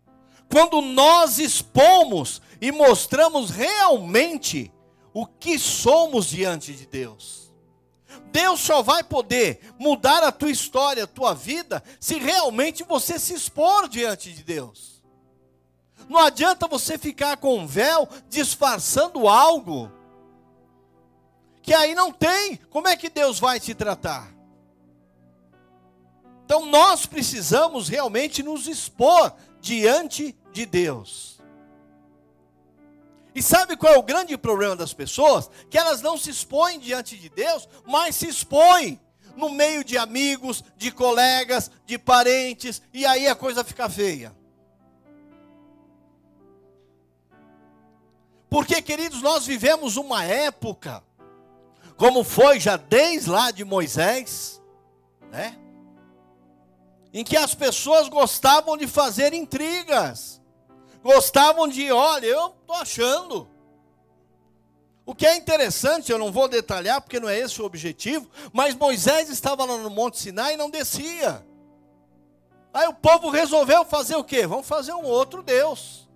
quando 0.51 0.81
nós 0.81 1.39
expomos 1.39 2.41
e 2.59 2.69
mostramos 2.69 3.49
realmente 3.49 4.73
o 5.13 5.25
que 5.25 5.57
somos 5.57 6.27
diante 6.27 6.73
de 6.73 6.85
Deus. 6.85 7.50
Deus 8.31 8.59
só 8.61 8.81
vai 8.81 9.03
poder 9.03 9.59
mudar 9.77 10.23
a 10.23 10.31
tua 10.31 10.49
história, 10.49 11.03
a 11.03 11.07
tua 11.07 11.33
vida, 11.33 11.83
se 11.99 12.17
realmente 12.17 12.83
você 12.83 13.19
se 13.19 13.33
expor 13.33 13.89
diante 13.89 14.31
de 14.31 14.43
Deus. 14.43 15.01
Não 16.07 16.19
adianta 16.19 16.67
você 16.67 16.97
ficar 16.97 17.37
com 17.37 17.59
um 17.59 17.67
véu 17.67 18.07
disfarçando 18.29 19.27
algo 19.27 19.91
que 21.61 21.73
aí 21.73 21.93
não 21.93 22.11
tem. 22.11 22.57
Como 22.69 22.87
é 22.87 22.95
que 22.95 23.09
Deus 23.09 23.39
vai 23.39 23.59
te 23.59 23.73
tratar? 23.73 24.33
Então 26.45 26.65
nós 26.65 27.05
precisamos 27.05 27.87
realmente 27.87 28.43
nos 28.43 28.67
expor 28.67 29.33
diante 29.59 30.35
de 30.51 30.65
Deus. 30.65 31.40
E 33.33 33.41
sabe 33.41 33.77
qual 33.77 33.93
é 33.93 33.97
o 33.97 34.03
grande 34.03 34.37
problema 34.37 34.75
das 34.75 34.93
pessoas? 34.93 35.49
Que 35.69 35.77
elas 35.77 36.01
não 36.01 36.17
se 36.17 36.29
expõem 36.29 36.79
diante 36.79 37.17
de 37.17 37.29
Deus, 37.29 37.67
mas 37.85 38.15
se 38.15 38.27
expõem 38.27 38.99
no 39.35 39.49
meio 39.49 39.83
de 39.83 39.97
amigos, 39.97 40.63
de 40.75 40.91
colegas, 40.91 41.71
de 41.85 41.97
parentes, 41.97 42.81
e 42.93 43.05
aí 43.05 43.27
a 43.27 43.35
coisa 43.35 43.63
fica 43.63 43.89
feia. 43.89 44.35
Porque, 48.49 48.81
queridos, 48.81 49.21
nós 49.21 49.45
vivemos 49.45 49.95
uma 49.95 50.25
época, 50.25 51.01
como 51.95 52.21
foi 52.21 52.59
já 52.59 52.75
desde 52.75 53.29
lá 53.29 53.49
de 53.49 53.63
Moisés, 53.63 54.61
né? 55.31 55.57
Em 57.13 57.23
que 57.23 57.37
as 57.37 57.55
pessoas 57.55 58.09
gostavam 58.09 58.75
de 58.75 58.87
fazer 58.87 59.33
intrigas 59.33 60.40
gostavam 61.03 61.67
de, 61.67 61.91
olha, 61.91 62.25
eu 62.25 62.47
estou 62.47 62.75
achando. 62.75 63.47
O 65.05 65.15
que 65.15 65.25
é 65.25 65.35
interessante, 65.35 66.11
eu 66.11 66.19
não 66.19 66.31
vou 66.31 66.47
detalhar 66.47 67.01
porque 67.01 67.19
não 67.19 67.27
é 67.27 67.37
esse 67.37 67.61
o 67.61 67.65
objetivo, 67.65 68.29
mas 68.53 68.75
Moisés 68.75 69.29
estava 69.29 69.65
lá 69.65 69.77
no 69.77 69.89
Monte 69.89 70.19
Sinai 70.19 70.53
e 70.53 70.57
não 70.57 70.69
descia. 70.69 71.45
Aí 72.73 72.87
o 72.87 72.93
povo 72.93 73.29
resolveu 73.29 73.83
fazer 73.83 74.15
o 74.15 74.23
quê? 74.23 74.47
Vamos 74.47 74.67
fazer 74.67 74.93
um 74.93 75.03
outro 75.03 75.43
Deus. 75.43 76.09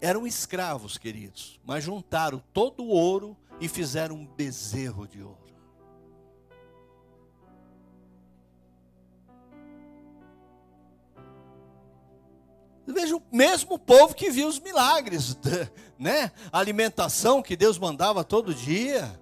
Eram 0.00 0.26
escravos, 0.26 0.98
queridos, 0.98 1.58
mas 1.64 1.82
juntaram 1.82 2.42
todo 2.52 2.82
o 2.84 2.88
ouro 2.88 3.34
e 3.58 3.68
fizeram 3.68 4.16
um 4.16 4.26
bezerro 4.26 5.08
de 5.08 5.22
ouro. 5.22 5.43
Veja 12.86 13.16
o 13.16 13.22
mesmo 13.32 13.78
povo 13.78 14.14
que 14.14 14.30
viu 14.30 14.46
os 14.46 14.60
milagres, 14.60 15.36
né? 15.98 16.30
A 16.52 16.58
alimentação 16.58 17.42
que 17.42 17.56
Deus 17.56 17.78
mandava 17.78 18.22
todo 18.22 18.54
dia. 18.54 19.18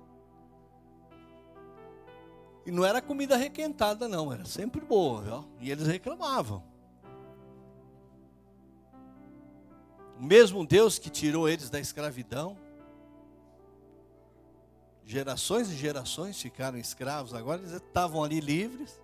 E 2.67 2.71
não 2.71 2.85
era 2.85 3.01
comida 3.01 3.37
requentada, 3.37 4.09
não, 4.09 4.33
era 4.33 4.45
sempre 4.45 4.81
boa, 4.81 5.23
viu? 5.23 5.45
E 5.61 5.71
eles 5.71 5.87
reclamavam. 5.87 6.63
O 10.19 10.25
mesmo 10.25 10.65
Deus 10.65 10.99
que 10.99 11.11
tirou 11.11 11.49
eles 11.49 11.69
da 11.69 11.81
escravidão, 11.81 12.57
gerações 15.05 15.69
e 15.69 15.75
gerações 15.75 16.41
ficaram 16.41 16.79
escravos, 16.79 17.35
agora 17.35 17.61
eles 17.61 17.73
estavam 17.73 18.23
ali 18.23 18.39
livres. 18.41 19.01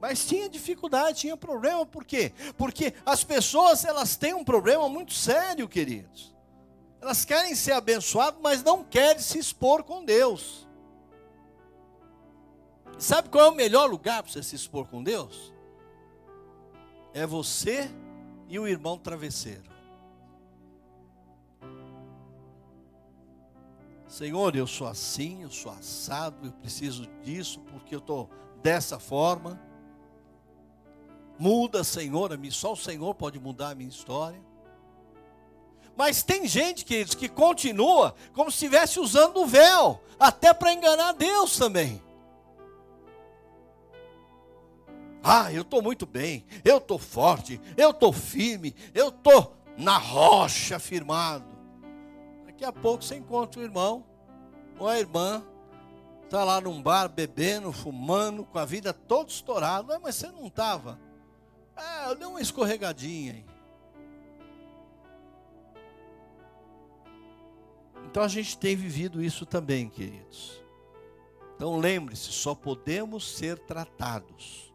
Mas 0.00 0.26
tinha 0.26 0.48
dificuldade, 0.48 1.20
tinha 1.20 1.36
problema, 1.36 1.86
por 1.86 2.04
quê? 2.04 2.32
Porque 2.56 2.92
as 3.04 3.24
pessoas, 3.24 3.84
elas 3.84 4.16
têm 4.16 4.34
um 4.34 4.44
problema 4.44 4.88
muito 4.88 5.14
sério, 5.14 5.68
queridos. 5.68 6.34
Elas 7.00 7.24
querem 7.24 7.54
ser 7.54 7.72
abençoadas, 7.72 8.40
mas 8.42 8.62
não 8.62 8.84
querem 8.84 9.22
se 9.22 9.38
expor 9.38 9.82
com 9.84 10.04
Deus. 10.04 10.66
Sabe 12.98 13.28
qual 13.28 13.46
é 13.46 13.50
o 13.50 13.54
melhor 13.54 13.88
lugar 13.88 14.22
para 14.22 14.32
você 14.32 14.42
se 14.42 14.56
expor 14.56 14.86
com 14.86 15.02
Deus? 15.02 15.52
É 17.12 17.26
você 17.26 17.90
e 18.48 18.58
o 18.58 18.66
irmão 18.66 18.98
travesseiro. 18.98 19.76
Senhor, 24.08 24.56
eu 24.56 24.66
sou 24.66 24.86
assim, 24.86 25.42
eu 25.42 25.50
sou 25.50 25.70
assado, 25.70 26.46
eu 26.46 26.52
preciso 26.52 27.06
disso, 27.22 27.60
porque 27.60 27.94
eu 27.94 27.98
estou 27.98 28.30
dessa 28.62 28.98
forma. 28.98 29.60
Muda, 31.38 31.84
Senhor, 31.84 32.32
a 32.32 32.36
mim, 32.36 32.50
só 32.50 32.72
o 32.72 32.76
Senhor 32.76 33.14
pode 33.14 33.38
mudar 33.38 33.70
a 33.70 33.74
minha 33.74 33.88
história. 33.88 34.40
Mas 35.96 36.22
tem 36.22 36.46
gente, 36.46 36.84
queridos, 36.84 37.14
que 37.14 37.28
continua 37.28 38.14
como 38.34 38.50
se 38.50 38.56
estivesse 38.56 39.00
usando 39.00 39.38
o 39.38 39.46
véu, 39.46 40.00
até 40.18 40.52
para 40.52 40.72
enganar 40.72 41.12
Deus 41.12 41.56
também. 41.56 42.02
Ah, 45.22 45.52
eu 45.52 45.62
estou 45.62 45.82
muito 45.82 46.06
bem, 46.06 46.44
eu 46.64 46.78
estou 46.78 46.98
forte, 46.98 47.60
eu 47.76 47.90
estou 47.90 48.12
firme, 48.12 48.74
eu 48.94 49.08
estou 49.08 49.56
na 49.76 49.98
rocha 49.98 50.78
firmado. 50.78 51.44
Daqui 52.44 52.64
a 52.64 52.72
pouco 52.72 53.02
você 53.02 53.16
encontra 53.16 53.60
o 53.60 53.64
irmão 53.64 54.04
ou 54.78 54.86
a 54.86 54.98
irmã, 54.98 55.42
está 56.24 56.44
lá 56.44 56.60
num 56.60 56.80
bar 56.80 57.08
bebendo, 57.08 57.72
fumando, 57.72 58.44
com 58.44 58.58
a 58.58 58.64
vida 58.64 58.92
toda 58.92 59.30
estourada. 59.30 59.98
Mas 59.98 60.14
você 60.16 60.28
não 60.28 60.46
estava. 60.46 60.98
É, 61.76 62.10
eu 62.10 62.14
dei 62.14 62.26
uma 62.26 62.40
escorregadinha 62.40 63.34
aí. 63.34 63.44
Então 68.04 68.22
a 68.22 68.28
gente 68.28 68.56
tem 68.56 68.74
vivido 68.74 69.22
isso 69.22 69.44
também, 69.44 69.88
queridos. 69.88 70.64
Então 71.54 71.78
lembre-se, 71.78 72.32
só 72.32 72.54
podemos 72.54 73.36
ser 73.36 73.58
tratados 73.58 74.72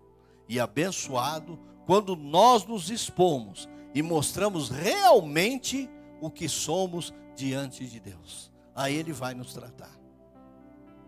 e 0.48 0.60
abençoados 0.60 1.58
quando 1.86 2.16
nós 2.16 2.66
nos 2.66 2.90
expomos 2.90 3.68
e 3.94 4.02
mostramos 4.02 4.70
realmente 4.70 5.90
o 6.20 6.30
que 6.30 6.48
somos 6.48 7.14
diante 7.36 7.86
de 7.86 8.00
Deus. 8.00 8.52
Aí 8.76 8.96
Ele 8.96 9.12
vai 9.12 9.34
nos 9.34 9.54
tratar. 9.54 9.92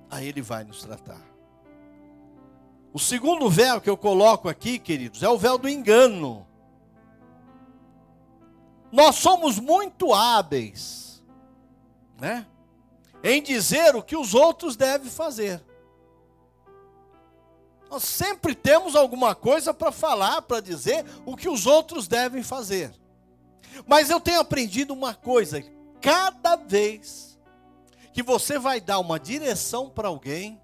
Aí 0.10 0.28
Ele 0.28 0.42
vai 0.42 0.64
nos 0.64 0.82
tratar. 0.82 1.33
O 2.94 3.00
segundo 3.00 3.50
véu 3.50 3.82
que 3.82 3.90
eu 3.90 3.98
coloco 3.98 4.48
aqui, 4.48 4.78
queridos, 4.78 5.24
é 5.24 5.30
o 5.30 5.38
véu 5.38 5.58
do 5.58 5.68
engano. 5.68 6.46
Nós 8.92 9.16
somos 9.16 9.60
muito 9.60 10.14
hábeis, 10.14 11.24
né? 12.20 12.46
Em 13.24 13.42
dizer 13.42 13.96
o 13.96 14.04
que 14.04 14.16
os 14.16 14.36
outros 14.36 14.76
devem 14.76 15.10
fazer. 15.10 15.60
Nós 17.90 18.04
sempre 18.04 18.54
temos 18.54 18.96
alguma 18.96 19.34
coisa 19.34 19.74
para 19.74 19.92
falar, 19.92 20.44
para 20.44 20.60
dizer 20.60 21.04
o 21.26 21.36
que 21.36 21.50
os 21.50 21.66
outros 21.66 22.08
devem 22.08 22.44
fazer. 22.44 22.94
Mas 23.88 24.12
eu 24.12 24.20
tenho 24.20 24.40
aprendido 24.40 24.94
uma 24.94 25.16
coisa: 25.16 25.64
cada 26.00 26.56
vez 26.56 27.40
que 28.14 28.22
você 28.22 28.60
vai 28.60 28.80
dar 28.80 29.00
uma 29.00 29.20
direção 29.20 29.90
para 29.90 30.08
alguém, 30.08 30.62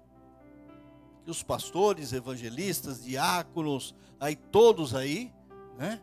os 1.30 1.42
pastores, 1.42 2.12
evangelistas, 2.12 3.04
diáconos, 3.04 3.94
aí 4.18 4.36
todos 4.36 4.94
aí, 4.94 5.32
né? 5.78 6.00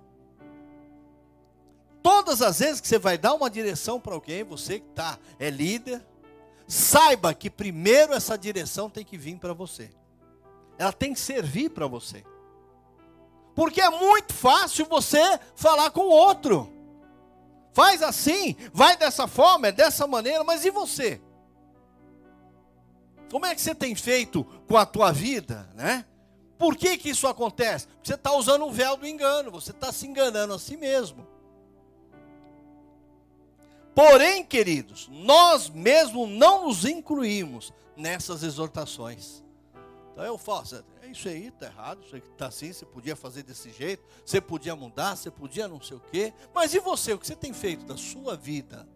Todas 2.02 2.42
as 2.42 2.60
vezes 2.60 2.80
que 2.80 2.88
você 2.88 2.98
vai 2.98 3.18
dar 3.18 3.34
uma 3.34 3.50
direção 3.50 4.00
para 4.00 4.14
alguém, 4.14 4.44
você 4.44 4.80
que 4.80 4.88
tá 4.96 5.20
é 5.38 5.50
líder, 5.50 6.06
saiba 6.68 7.34
que 7.34 7.50
primeiro 7.50 8.14
essa 8.14 8.38
direção 8.38 8.90
tem 8.90 9.04
que 9.04 9.18
vir 9.18 9.38
para 9.38 9.54
você. 9.54 9.90
Ela 10.78 10.94
tem 10.94 11.14
que 11.14 11.20
servir 11.20 11.70
para 11.70 11.88
você. 11.88 12.24
Porque 13.54 13.82
é 13.82 13.90
muito 13.90 14.34
fácil 14.34 14.86
você 14.86 15.20
falar 15.56 15.90
com 15.92 16.02
o 16.02 16.10
outro. 16.10 16.72
Faz 17.74 18.02
assim, 18.02 18.56
vai 18.74 18.96
dessa 18.96 19.28
forma, 19.28 19.68
é 19.68 19.72
dessa 19.72 20.08
maneira, 20.08 20.44
mas 20.44 20.64
e 20.64 20.70
você? 20.70 21.22
Como 23.30 23.46
é 23.46 23.54
que 23.54 23.62
você 23.62 23.76
tem 23.76 23.96
feito 23.96 24.44
com 24.68 24.78
a 24.78 24.86
tua 24.86 25.12
vida, 25.12 25.70
né? 25.76 26.06
Por 26.58 26.76
que, 26.76 26.98
que 26.98 27.10
isso 27.10 27.28
acontece? 27.28 27.88
Porque 27.88 28.08
você 28.08 28.16
está 28.16 28.34
usando 28.34 28.66
o 28.66 28.72
véu 28.72 28.98
do 28.98 29.06
engano, 29.06 29.52
você 29.52 29.72
está 29.72 29.92
se 29.92 30.08
enganando 30.08 30.54
a 30.54 30.60
si 30.60 30.76
mesmo. 30.76 31.28
Porém, 33.94 34.44
queridos, 34.44 35.08
nós 35.12 35.70
mesmo 35.70 36.28
não 36.28 36.68
nos 36.68 36.86
incluímos 36.86 37.74
nessas 37.96 38.44
exortações. 38.44 39.44
Então 40.14 40.24
eu 40.24 40.38
falo, 40.38 40.66
é 41.02 41.08
isso 41.08 41.28
aí, 41.28 41.48
está 41.48 41.66
errado, 41.66 42.04
isso 42.04 42.16
aí 42.16 42.22
está 42.32 42.48
assim, 42.48 42.72
você 42.72 42.86
podia 42.86 43.16
fazer 43.16 43.44
desse 43.44 43.72
jeito, 43.72 44.04
você 44.26 44.40
podia 44.40 44.76
mudar, 44.76 45.16
você 45.16 45.32
podia 45.32 45.68
não 45.68 45.82
sei 45.82 45.98
o 45.98 46.00
quê. 46.00 46.34
Mas 46.54 46.74
e 46.74 46.80
você, 46.80 47.14
o 47.14 47.20
que 47.20 47.26
você 47.26 47.36
tem 47.36 47.54
feito 47.54 47.86
da 47.86 47.98
sua 47.98 48.36
vida? 48.36 48.88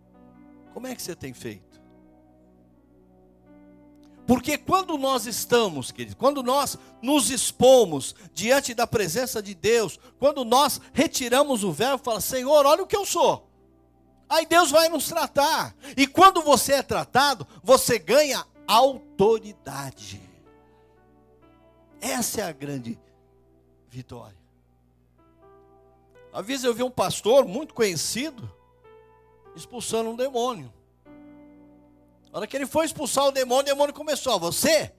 Como 0.72 0.88
é 0.88 0.96
que 0.96 1.02
você 1.02 1.16
tem 1.16 1.34
feito? 1.34 1.81
Porque 4.32 4.58
quando 4.58 4.98
nós 4.98 5.26
estamos, 5.26 5.92
queridos, 5.92 6.16
quando 6.18 6.42
nós 6.42 6.78
nos 7.02 7.30
expomos 7.30 8.16
diante 8.34 8.74
da 8.74 8.88
presença 8.88 9.44
de 9.44 9.54
Deus, 9.54 10.00
quando 10.18 10.46
nós 10.46 10.80
retiramos 10.94 11.66
o 11.66 11.72
véu 11.74 11.98
e 11.98 12.00
falamos, 12.00 12.24
Senhor, 12.24 12.66
olha 12.66 12.82
o 12.82 12.88
que 12.88 12.96
eu 12.96 13.06
sou. 13.06 13.46
Aí 14.30 14.46
Deus 14.46 14.72
vai 14.72 14.88
nos 14.88 15.10
tratar. 15.10 15.76
E 15.98 16.08
quando 16.08 16.42
você 16.42 16.76
é 16.76 16.82
tratado, 16.82 17.46
você 17.62 18.00
ganha 18.00 18.48
autoridade. 18.66 20.22
Essa 22.00 22.40
é 22.40 22.44
a 22.46 22.54
grande 22.54 22.98
vitória. 23.90 24.40
Uma 26.32 26.42
vez 26.42 26.64
eu 26.64 26.74
vi 26.74 26.84
um 26.84 26.90
pastor 26.90 27.46
muito 27.46 27.74
conhecido 27.74 28.50
expulsando 29.58 30.10
um 30.10 30.16
demônio. 30.16 30.72
Na 32.32 32.40
hora 32.40 32.48
que 32.48 32.56
ele 32.56 32.66
foi 32.66 32.86
expulsar 32.86 33.26
o 33.26 33.32
demônio, 33.32 33.64
o 33.64 33.76
demônio 33.76 33.94
começou: 33.94 34.40
Você, 34.40 34.92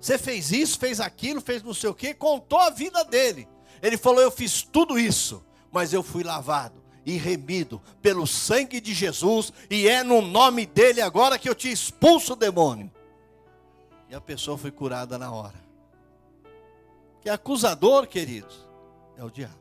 você 0.00 0.16
fez 0.16 0.50
isso, 0.50 0.78
fez 0.78 1.00
aquilo, 1.00 1.40
fez 1.40 1.62
não 1.62 1.74
sei 1.74 1.90
o 1.90 1.94
que, 1.94 2.14
contou 2.14 2.58
a 2.58 2.70
vida 2.70 3.04
dele. 3.04 3.46
Ele 3.82 3.98
falou: 3.98 4.22
Eu 4.22 4.30
fiz 4.30 4.62
tudo 4.62 4.98
isso, 4.98 5.44
mas 5.70 5.92
eu 5.92 6.02
fui 6.02 6.22
lavado 6.22 6.82
e 7.04 7.16
remido 7.16 7.80
pelo 8.02 8.26
sangue 8.26 8.80
de 8.80 8.92
Jesus, 8.92 9.52
e 9.70 9.86
é 9.86 10.02
no 10.02 10.20
nome 10.22 10.66
dele 10.66 11.00
agora 11.00 11.38
que 11.38 11.48
eu 11.48 11.54
te 11.54 11.70
expulso 11.70 12.32
o 12.32 12.36
demônio. 12.36 12.90
E 14.08 14.14
a 14.14 14.20
pessoa 14.20 14.56
foi 14.56 14.70
curada 14.70 15.18
na 15.18 15.30
hora. 15.30 15.66
Que 17.20 17.28
acusador, 17.28 18.06
queridos, 18.06 18.66
é 19.16 19.22
o 19.22 19.30
diabo. 19.30 19.54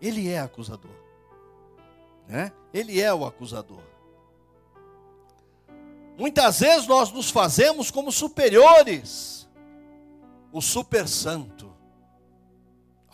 Ele 0.00 0.28
é 0.28 0.38
acusador. 0.38 0.94
Né? 2.28 2.52
Ele 2.72 3.00
é 3.00 3.12
o 3.12 3.24
acusador. 3.24 3.95
Muitas 6.16 6.60
vezes 6.60 6.86
nós 6.86 7.12
nos 7.12 7.30
fazemos 7.30 7.90
como 7.90 8.10
superiores. 8.10 9.48
O 10.50 10.60
super 10.62 11.06
santo. 11.06 11.74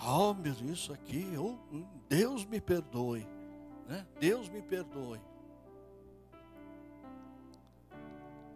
Oh, 0.04 0.34
meu 0.34 0.52
Deus, 0.52 0.78
isso 0.78 0.92
aqui, 0.92 1.26
oh, 1.38 1.56
Deus 2.08 2.44
me 2.44 2.60
perdoe. 2.60 3.26
Né? 3.88 4.06
Deus 4.18 4.48
me 4.48 4.62
perdoe. 4.62 5.20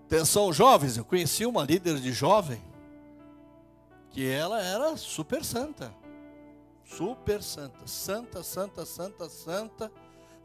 Atenção, 0.07 0.53
jovens, 0.53 0.97
eu 0.97 1.05
conheci 1.05 1.45
uma 1.45 1.65
líder 1.65 1.99
de 1.99 2.13
jovem 2.13 2.63
que 4.11 4.27
ela 4.27 4.63
era 4.63 4.97
super 4.97 5.45
santa. 5.45 5.93
Super 6.85 7.43
santa. 7.43 7.87
Santa, 7.87 8.43
santa, 8.43 8.87
santa, 8.87 9.29
santa. 9.29 9.93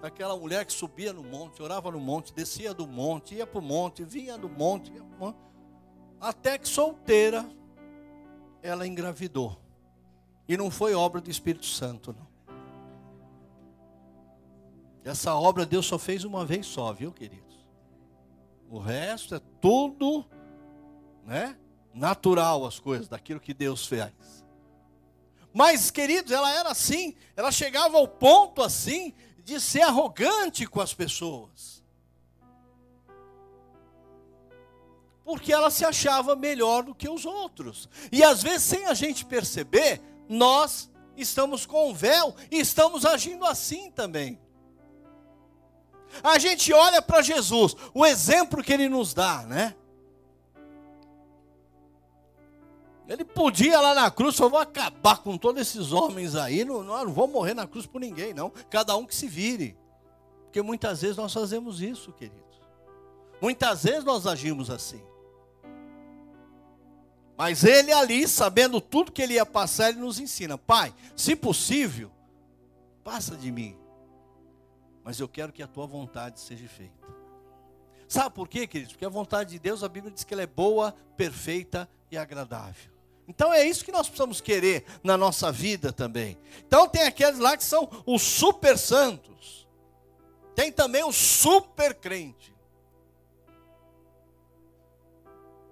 Aquela 0.02 0.36
mulher 0.36 0.66
que 0.66 0.74
subia 0.74 1.14
no 1.14 1.24
monte, 1.24 1.62
orava 1.62 1.92
no 1.92 2.00
monte, 2.00 2.34
descia 2.34 2.74
do 2.74 2.88
monte, 2.88 3.36
ia 3.36 3.46
para 3.46 3.60
o 3.60 3.62
monte, 3.62 4.04
vinha 4.04 4.38
do 4.38 4.50
monte, 4.50 4.92
ia 4.92 5.04
monte, 5.04 5.38
até 6.20 6.58
que 6.58 6.68
solteira 6.68 7.48
ela 8.64 8.88
engravidou. 8.88 9.60
E 10.48 10.58
não 10.58 10.72
foi 10.72 10.96
obra 10.96 11.22
do 11.22 11.30
Espírito 11.30 11.66
Santo, 11.66 12.14
não. 12.18 12.32
Essa 15.04 15.36
obra 15.36 15.66
Deus 15.66 15.86
só 15.86 15.98
fez 15.98 16.24
uma 16.24 16.46
vez 16.46 16.66
só, 16.66 16.92
viu, 16.94 17.12
queridos? 17.12 17.68
O 18.70 18.80
resto 18.80 19.36
é 19.36 19.42
tudo, 19.60 20.26
né? 21.26 21.58
natural 21.94 22.66
as 22.66 22.80
coisas, 22.80 23.08
daquilo 23.08 23.40
que 23.40 23.54
Deus 23.54 23.86
fez. 23.86 24.12
Mas, 25.54 25.92
queridos, 25.92 26.32
ela 26.32 26.52
era 26.54 26.70
assim, 26.70 27.16
ela 27.36 27.52
chegava 27.52 27.98
ao 27.98 28.08
ponto 28.08 28.62
assim 28.62 29.14
de 29.44 29.60
ser 29.60 29.82
arrogante 29.82 30.66
com 30.66 30.82
as 30.82 30.94
pessoas. 30.94 31.84
Porque 35.24 35.54
ela 35.54 35.70
se 35.70 35.86
achava 35.86 36.36
melhor 36.36 36.84
do 36.84 36.96
que 36.96 37.08
os 37.10 37.26
outros. 37.26 37.90
E 38.12 38.24
às 38.24 38.42
vezes, 38.44 38.64
sem 38.64 38.86
a 38.86 38.94
gente 38.94 39.26
perceber, 39.26 40.02
nós 40.28 40.90
estamos 41.16 41.66
com 41.66 41.94
véu 41.94 42.36
e 42.50 42.60
estamos 42.60 43.06
agindo 43.06 43.46
assim 43.46 43.92
também. 43.92 44.40
A 46.24 46.38
gente 46.38 46.74
olha 46.74 47.02
para 47.02 47.22
Jesus, 47.22 47.76
o 47.94 48.06
exemplo 48.06 48.64
que 48.64 48.74
ele 48.74 48.90
nos 48.90 49.14
dá, 49.14 49.44
né? 49.44 49.76
Ele 53.12 53.26
podia 53.26 53.78
lá 53.82 53.94
na 53.94 54.10
cruz, 54.10 54.36
só 54.36 54.48
vou 54.48 54.60
acabar 54.60 55.18
com 55.18 55.38
todos 55.38 55.62
esses 55.62 55.92
homens 55.92 56.34
aí, 56.34 56.64
não, 56.64 56.82
não, 56.82 57.12
vou 57.12 57.28
morrer 57.28 57.54
na 57.54 57.68
cruz 57.68 57.86
por 57.86 58.00
ninguém, 58.00 58.34
não. 58.34 58.50
Cada 58.70 58.96
um 58.96 59.06
que 59.06 59.14
se 59.14 59.28
vire. 59.28 59.78
Porque 60.46 60.62
muitas 60.62 61.02
vezes 61.02 61.18
nós 61.18 61.34
fazemos 61.34 61.82
isso, 61.82 62.14
queridos. 62.14 62.40
Muitas 63.42 63.84
vezes 63.84 64.06
nós 64.06 64.26
agimos 64.26 64.70
assim. 64.70 65.04
Mas 67.38 67.66
ele 67.66 67.92
ali, 67.92 68.26
sabendo 68.30 68.80
tudo 68.80 69.12
que 69.12 69.22
ele 69.22 69.34
ia 69.34 69.46
passar, 69.46 69.90
ele 69.90 70.00
nos 70.00 70.18
ensina: 70.18 70.58
Pai, 70.58 70.94
se 71.14 71.36
possível, 71.36 72.10
passa 73.04 73.36
de 73.36 73.52
mim. 73.52 73.76
Mas 75.04 75.20
eu 75.20 75.28
quero 75.28 75.52
que 75.52 75.62
a 75.62 75.68
tua 75.68 75.86
vontade 75.86 76.40
seja 76.40 76.68
feita. 76.68 77.02
Sabe 78.08 78.34
por 78.36 78.48
quê, 78.48 78.68
queridos? 78.68 78.94
Porque 78.94 79.06
a 79.06 79.10
vontade 79.10 79.50
de 79.50 79.60
Deus, 79.60 79.84
a 79.84 79.90
Bíblia 79.90 80.14
diz 80.14 80.24
que 80.24 80.34
ela 80.34 80.44
é 80.44 80.48
boa, 80.48 80.94
perfeita 81.18 81.90
e 82.10 82.18
agradável. 82.18 82.91
Então 83.32 83.54
é 83.54 83.64
isso 83.64 83.86
que 83.86 83.94
nós 83.94 84.10
precisamos 84.10 84.42
querer 84.42 84.86
na 85.02 85.16
nossa 85.16 85.54
vida 85.54 85.94
também. 85.94 86.38
Então 86.68 86.86
tem 86.86 87.04
aqueles 87.04 87.40
lá 87.40 87.56
que 87.56 87.64
são 87.64 87.90
os 88.06 88.22
super 88.22 88.78
santos. 88.78 89.66
Tem 90.54 90.70
também 90.70 91.02
o 91.02 91.14
super 91.14 91.96
crente. 91.96 92.54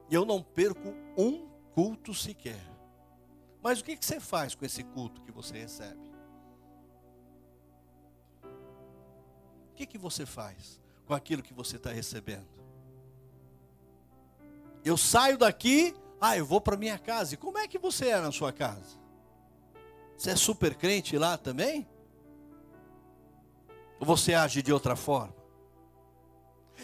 Eu 0.10 0.24
não 0.24 0.42
perco 0.42 0.96
um 1.18 1.50
culto 1.74 2.14
sequer. 2.14 2.66
Mas 3.62 3.82
o 3.82 3.84
que 3.84 3.98
você 4.00 4.22
faz 4.22 4.56
com 4.56 4.64
esse 4.64 4.82
culto 4.82 5.22
que 5.22 5.32
você 5.32 5.58
recebe? 5.58 6.10
O 9.74 9.76
que 9.76 9.98
você 9.98 10.26
faz 10.26 10.80
com 11.06 11.14
aquilo 11.14 11.44
que 11.44 11.54
você 11.54 11.76
está 11.76 11.92
recebendo? 11.92 12.48
Eu 14.86 14.96
saio 14.96 15.38
daqui 15.38 15.94
ah, 16.22 16.38
eu 16.38 16.46
vou 16.46 16.60
para 16.60 16.76
minha 16.76 16.98
casa. 16.98 17.34
E 17.34 17.38
como 17.38 17.58
é 17.58 17.68
que 17.68 17.78
você 17.78 18.10
é 18.10 18.20
na 18.20 18.32
sua 18.32 18.52
casa? 18.52 19.00
Você 20.18 20.32
é 20.32 20.36
super 20.36 20.76
crente 20.76 21.18
lá 21.18 21.38
também? 21.38 21.88
Ou 24.00 24.06
você 24.06 24.34
age 24.34 24.62
de 24.62 24.74
outra 24.74 24.96
forma? 24.96 25.40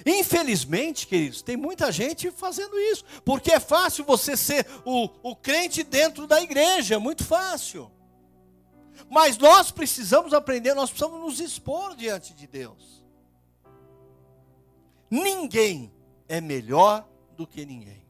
Infelizmente, 0.06 1.08
queridos, 1.08 1.42
tem 1.42 1.56
muita 1.56 1.92
gente 1.92 2.30
fazendo 2.32 2.78
isso, 2.78 3.06
porque 3.24 3.52
é 3.52 3.60
fácil 3.60 4.04
você 4.04 4.36
ser 4.36 4.66
o, 4.84 5.10
o 5.24 5.36
crente 5.36 5.84
dentro 5.84 6.28
da 6.28 6.42
igreja, 6.42 6.96
é 6.96 6.98
muito 6.98 7.24
fácil. 7.24 7.92
Mas 9.10 9.38
nós 9.38 9.72
precisamos 9.72 10.34
aprender, 10.34 10.74
nós 10.74 10.90
precisamos 10.90 11.22
nos 11.22 11.40
expor 11.40 11.96
diante 11.96 12.34
de 12.34 12.48
Deus. 12.48 13.04
Ninguém 15.10 15.94
é 16.28 16.42
melhor 16.42 17.08
do 17.38 17.46
que 17.46 17.66
ninguém. 17.66 18.05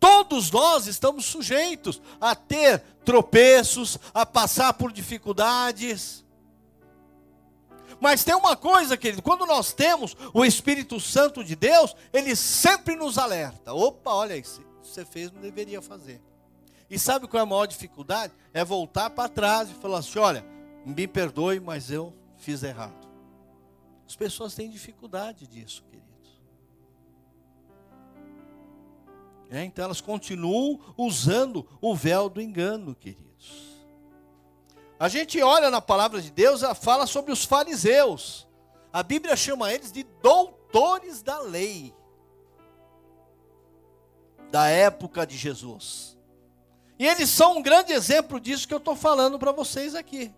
Todos 0.00 0.50
nós 0.50 0.86
estamos 0.86 1.26
sujeitos 1.26 2.00
a 2.18 2.34
ter 2.34 2.80
tropeços, 3.04 3.98
a 4.14 4.24
passar 4.24 4.72
por 4.72 4.90
dificuldades. 4.90 6.24
Mas 8.00 8.24
tem 8.24 8.34
uma 8.34 8.56
coisa, 8.56 8.96
querido, 8.96 9.20
quando 9.20 9.44
nós 9.44 9.74
temos 9.74 10.16
o 10.32 10.42
Espírito 10.42 10.98
Santo 10.98 11.44
de 11.44 11.54
Deus, 11.54 11.94
ele 12.14 12.34
sempre 12.34 12.96
nos 12.96 13.18
alerta. 13.18 13.74
Opa, 13.74 14.10
olha 14.10 14.34
aí, 14.34 14.42
você 14.82 15.04
fez, 15.04 15.30
não 15.30 15.42
deveria 15.42 15.82
fazer. 15.82 16.22
E 16.88 16.98
sabe 16.98 17.28
qual 17.28 17.40
é 17.40 17.42
a 17.42 17.46
maior 17.46 17.66
dificuldade? 17.66 18.32
É 18.54 18.64
voltar 18.64 19.10
para 19.10 19.28
trás 19.28 19.70
e 19.70 19.74
falar 19.74 19.98
assim: 19.98 20.18
olha, 20.18 20.44
me 20.84 21.06
perdoe, 21.06 21.60
mas 21.60 21.90
eu 21.90 22.14
fiz 22.38 22.62
errado. 22.62 23.06
As 24.08 24.16
pessoas 24.16 24.54
têm 24.54 24.70
dificuldade 24.70 25.46
disso, 25.46 25.84
querido. 25.84 26.09
É, 29.50 29.64
então 29.64 29.84
elas 29.84 30.00
continuam 30.00 30.78
usando 30.96 31.66
o 31.80 31.94
véu 31.94 32.28
do 32.28 32.40
engano, 32.40 32.94
queridos. 32.94 33.80
A 34.98 35.08
gente 35.08 35.42
olha 35.42 35.70
na 35.70 35.80
palavra 35.80 36.22
de 36.22 36.30
Deus, 36.30 36.62
ela 36.62 36.74
fala 36.74 37.04
sobre 37.04 37.32
os 37.32 37.44
fariseus. 37.44 38.46
A 38.92 39.02
Bíblia 39.02 39.34
chama 39.34 39.72
eles 39.72 39.90
de 39.90 40.04
doutores 40.22 41.20
da 41.20 41.40
lei. 41.40 41.92
Da 44.52 44.68
época 44.68 45.26
de 45.26 45.36
Jesus. 45.36 46.16
E 46.96 47.06
eles 47.06 47.28
são 47.28 47.58
um 47.58 47.62
grande 47.62 47.92
exemplo 47.92 48.38
disso 48.38 48.68
que 48.68 48.74
eu 48.74 48.78
estou 48.78 48.94
falando 48.94 49.38
para 49.38 49.50
vocês 49.50 49.96
aqui. 49.96 50.32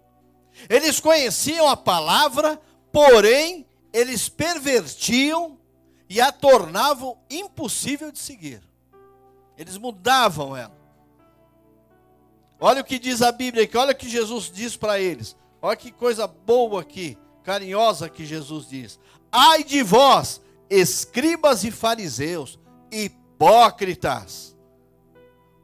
Eles 0.70 1.00
conheciam 1.00 1.68
a 1.68 1.76
palavra, 1.76 2.58
porém, 2.90 3.66
eles 3.92 4.28
pervertiam 4.28 5.58
e 6.08 6.20
a 6.20 6.30
tornavam 6.30 7.18
impossível 7.28 8.10
de 8.10 8.18
seguir. 8.18 8.71
Eles 9.56 9.76
mudavam 9.76 10.56
ela. 10.56 10.76
Olha 12.64 12.80
o 12.80 12.84
que 12.84 12.98
diz 12.98 13.22
a 13.22 13.32
Bíblia 13.32 13.64
aqui, 13.64 13.76
olha 13.76 13.92
o 13.92 13.96
que 13.96 14.08
Jesus 14.08 14.50
diz 14.52 14.76
para 14.76 15.00
eles. 15.00 15.36
Olha 15.60 15.76
que 15.76 15.90
coisa 15.90 16.28
boa 16.28 16.80
aqui, 16.80 17.18
carinhosa 17.42 18.08
que 18.08 18.24
Jesus 18.24 18.68
diz. 18.68 19.00
Ai 19.32 19.64
de 19.64 19.82
vós, 19.82 20.40
escribas 20.70 21.64
e 21.64 21.72
fariseus, 21.72 22.60
hipócritas, 22.90 24.56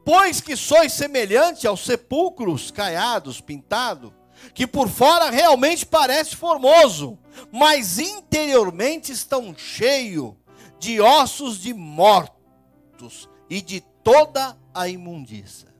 pois 0.03 0.41
que 0.41 0.57
sois 0.57 0.91
semelhante 0.91 1.65
aos 1.65 1.85
sepulcros 1.85 2.69
caiados, 2.69 3.39
pintado, 3.39 4.13
que 4.53 4.67
por 4.67 4.89
fora 4.89 5.29
realmente 5.29 5.85
parece 5.85 6.35
formoso, 6.35 7.17
mas 7.49 7.97
interiormente 7.97 9.11
estão 9.11 9.55
cheios 9.55 10.33
de 10.79 10.99
ossos 10.99 11.59
de 11.59 11.73
mortos 11.73 13.28
e 13.49 13.61
de 13.61 13.81
toda 13.81 14.57
a 14.73 14.87
imundícia. 14.87 15.73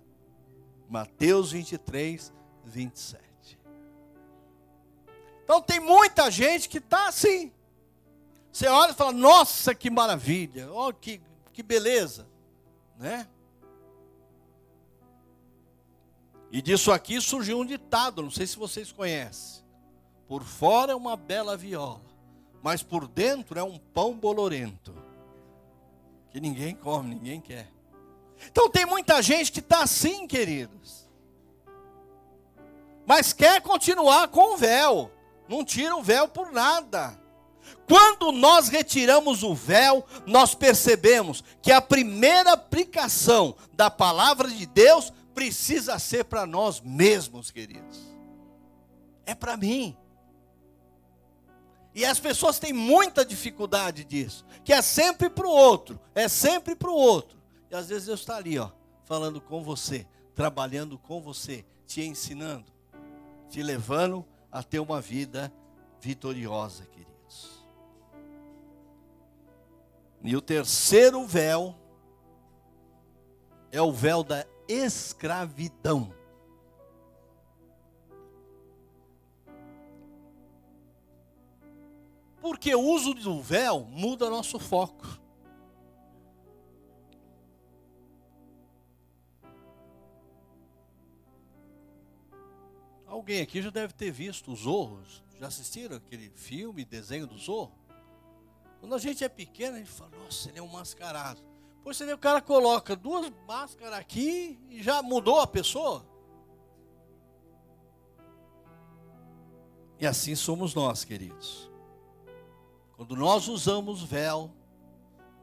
Mateus 0.90 1.52
23, 1.52 2.34
27. 2.66 3.60
Então 5.44 5.62
tem 5.62 5.80
muita 5.80 6.32
gente 6.32 6.68
que 6.68 6.80
está 6.80 7.08
assim. 7.08 7.52
Você 8.52 8.68
olha 8.68 8.92
e 8.92 8.96
fala, 8.96 9.12
nossa, 9.12 9.76
que 9.76 9.90
maravilha, 9.90 10.72
oh, 10.72 10.92
que, 10.92 11.22
que 11.54 11.62
beleza, 11.62 12.28
né? 12.98 13.28
E 16.52 16.62
disso 16.64 16.92
aqui 16.92 17.22
surgiu 17.22 17.60
um 17.60 17.66
ditado, 17.66 18.24
não 18.24 18.32
sei 18.32 18.48
se 18.48 18.58
vocês 18.58 18.92
conhecem. 18.92 19.64
Por 20.28 20.44
fora 20.44 20.94
é 20.94 20.96
uma 20.96 21.16
bela 21.16 21.56
viola, 21.56 22.02
mas 22.64 22.82
por 22.82 23.08
dentro 23.08 23.60
é 23.60 23.64
um 23.64 23.78
pão 23.78 24.16
bolorento 24.16 24.99
que 26.32 26.40
ninguém 26.40 26.76
come, 26.76 27.16
ninguém 27.16 27.42
quer. 27.42 27.68
Então 28.50 28.70
tem 28.70 28.86
muita 28.86 29.22
gente 29.22 29.52
que 29.52 29.60
está 29.60 29.84
assim, 29.84 30.26
queridos, 30.28 31.10
mas 33.06 33.34
quer 33.34 33.62
continuar 33.62 34.28
com 34.28 34.54
o 34.54 34.58
véu, 34.58 35.12
não 35.48 35.66
tira 35.66 35.96
o 35.96 36.04
véu 36.04 36.28
por 36.28 36.52
nada. 36.52 37.20
Quando 37.88 38.32
nós 38.32 38.70
retiramos 38.70 39.42
o 39.42 39.56
véu, 39.56 40.06
nós 40.26 40.54
percebemos 40.54 41.44
que 41.62 41.72
a 41.72 41.82
primeira 41.82 42.54
aplicação 42.54 43.56
da 43.74 43.90
palavra 43.90 44.48
de 44.48 44.66
Deus 44.68 45.12
precisa 45.34 45.98
ser 45.98 46.26
para 46.26 46.46
nós 46.46 46.82
mesmos, 46.82 47.50
queridos. 47.50 48.00
É 49.26 49.34
para 49.34 49.58
mim. 49.58 49.98
E 51.94 52.06
as 52.06 52.20
pessoas 52.20 52.60
têm 52.60 52.72
muita 52.72 53.26
dificuldade 53.26 54.04
disso, 54.04 54.46
que 54.64 54.72
é 54.72 54.82
sempre 54.82 55.30
para 55.30 55.48
o 55.48 55.52
outro, 55.52 56.00
é 56.14 56.28
sempre 56.28 56.76
para 56.76 56.90
o 56.90 56.96
outro. 56.96 57.40
E 57.70 57.76
às 57.76 57.90
vezes 57.90 58.06
Deus 58.06 58.20
está 58.20 58.38
ali, 58.38 58.58
ó, 58.60 58.70
falando 59.06 59.42
com 59.42 59.64
você, 59.64 60.06
trabalhando 60.36 60.98
com 60.98 61.22
você, 61.22 61.66
te 61.86 62.02
ensinando, 62.02 62.72
te 63.50 63.64
levando 63.64 64.26
a 64.52 64.62
ter 64.62 64.80
uma 64.80 65.02
vida 65.02 65.52
vitoriosa, 66.00 66.86
queridos. 66.86 67.66
E 70.24 70.36
o 70.36 70.42
terceiro 70.42 71.26
véu 71.26 71.76
é 73.72 73.82
o 73.82 73.92
véu 73.92 74.24
da 74.24 74.46
escravidão. 74.68 76.14
Porque 82.42 82.74
o 82.74 82.82
uso 82.82 83.14
do 83.14 83.42
véu 83.42 83.82
muda 83.82 84.30
nosso 84.30 84.60
foco. 84.60 85.06
Alguém 93.06 93.42
aqui 93.42 93.62
já 93.62 93.70
deve 93.70 93.94
ter 93.94 94.12
visto 94.12 94.52
os 94.52 94.62
Zorros. 94.62 95.24
Já 95.40 95.48
assistiram 95.48 95.98
aquele 95.98 96.30
filme, 96.30 96.86
desenho 96.86 97.28
do 97.28 97.38
Zorro? 97.38 97.74
Quando 98.80 98.96
a 98.96 99.00
gente 99.00 99.24
é 99.24 99.30
pequeno, 99.30 99.76
a 99.76 99.80
gente 99.80 99.92
fala, 99.92 100.12
nossa, 100.24 100.50
ele 100.50 100.60
é 100.60 100.62
um 100.62 100.68
mascarado. 100.68 101.42
Pois 101.84 101.98
você 101.98 102.06
vê, 102.06 102.14
o 102.14 102.18
cara 102.18 102.42
coloca 102.42 102.96
duas 102.96 103.32
máscaras 103.48 104.00
aqui 104.00 104.60
e 104.70 104.82
já 104.82 105.02
mudou 105.02 105.40
a 105.40 105.48
pessoa. 105.48 106.06
E 110.00 110.08
assim 110.08 110.36
somos 110.36 110.74
nós, 110.74 111.04
queridos. 111.04 111.69
Quando 113.00 113.16
nós 113.16 113.48
usamos 113.48 114.04
véu, 114.04 114.52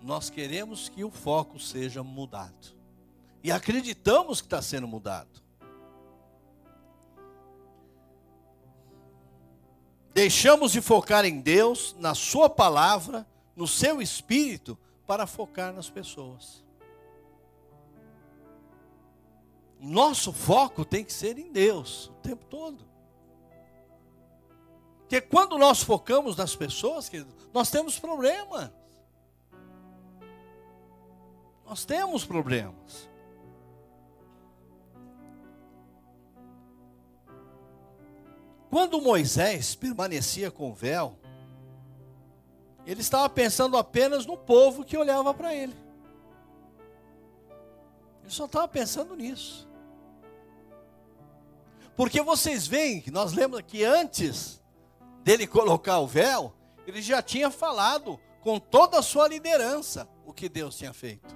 nós 0.03 0.29
queremos 0.29 0.91
que 0.91 1.03
o 1.03 1.11
foco 1.11 1.59
seja 1.59 2.03
mudado. 2.03 2.77
E 3.43 3.51
acreditamos 3.51 4.43
que 4.43 4.47
está 4.47 4.61
sendo 4.61 4.87
mudado. 4.87 5.43
Deixamos 10.13 10.73
de 10.73 10.83
focar 10.83 11.25
em 11.25 11.41
Deus, 11.41 11.97
na 11.99 12.15
Sua 12.15 12.51
palavra, 12.51 13.27
no 13.57 13.67
seu 13.67 14.03
espírito, 14.03 14.77
para 15.07 15.27
focar 15.27 15.73
nas 15.73 15.89
pessoas. 15.89 16.63
Nosso 19.81 20.31
foco 20.31 20.85
tem 20.85 21.03
que 21.03 21.13
ser 21.15 21.39
em 21.39 21.51
Deus 21.51 22.09
o 22.09 22.21
tempo 22.21 22.45
todo. 22.45 22.85
Porque 25.07 25.21
quando 25.21 25.57
nós 25.57 25.85
focamos 25.85 26.37
nas 26.37 26.57
pessoas, 26.57 27.09
querido, 27.09 27.33
nós 27.55 27.71
temos 27.71 27.97
problemas. 27.97 28.73
Nós 31.65 31.85
temos 31.85 32.25
problemas. 32.25 33.09
Quando 38.69 39.01
Moisés 39.01 39.77
permanecia 39.77 40.51
com 40.51 40.73
o 40.73 40.75
véu, 40.75 41.17
ele 42.85 43.01
estava 43.01 43.29
pensando 43.29 43.77
apenas 43.77 44.27
no 44.27 44.37
povo 44.37 44.85
que 44.85 44.97
olhava 44.97 45.33
para 45.33 45.55
ele. 45.55 45.75
Ele 48.23 48.33
só 48.33 48.47
estava 48.47 48.67
pensando 48.67 49.15
nisso. 49.15 49.69
Porque 51.95 52.21
vocês 52.21 52.67
veem 52.67 53.05
nós 53.13 53.33
lemos 53.33 53.63
que 53.63 53.85
antes 53.85 54.61
dele 55.27 55.45
colocar 55.45 55.99
o 55.99 56.07
véu, 56.07 56.55
ele 56.87 57.03
já 57.03 57.21
tinha 57.21 57.51
falado 57.51 58.17
com 58.43 58.61
toda 58.61 59.01
a 59.01 59.03
sua 59.03 59.27
liderança 59.27 60.09
o 60.25 60.33
que 60.33 60.49
Deus 60.49 60.79
tinha 60.79 60.93
feito. 60.93 61.35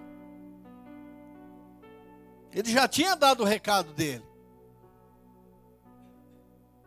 Ele 2.52 2.70
já 2.70 2.86
tinha 2.86 3.16
dado 3.16 3.42
o 3.42 3.44
recado 3.44 3.92
dele. 3.92 4.24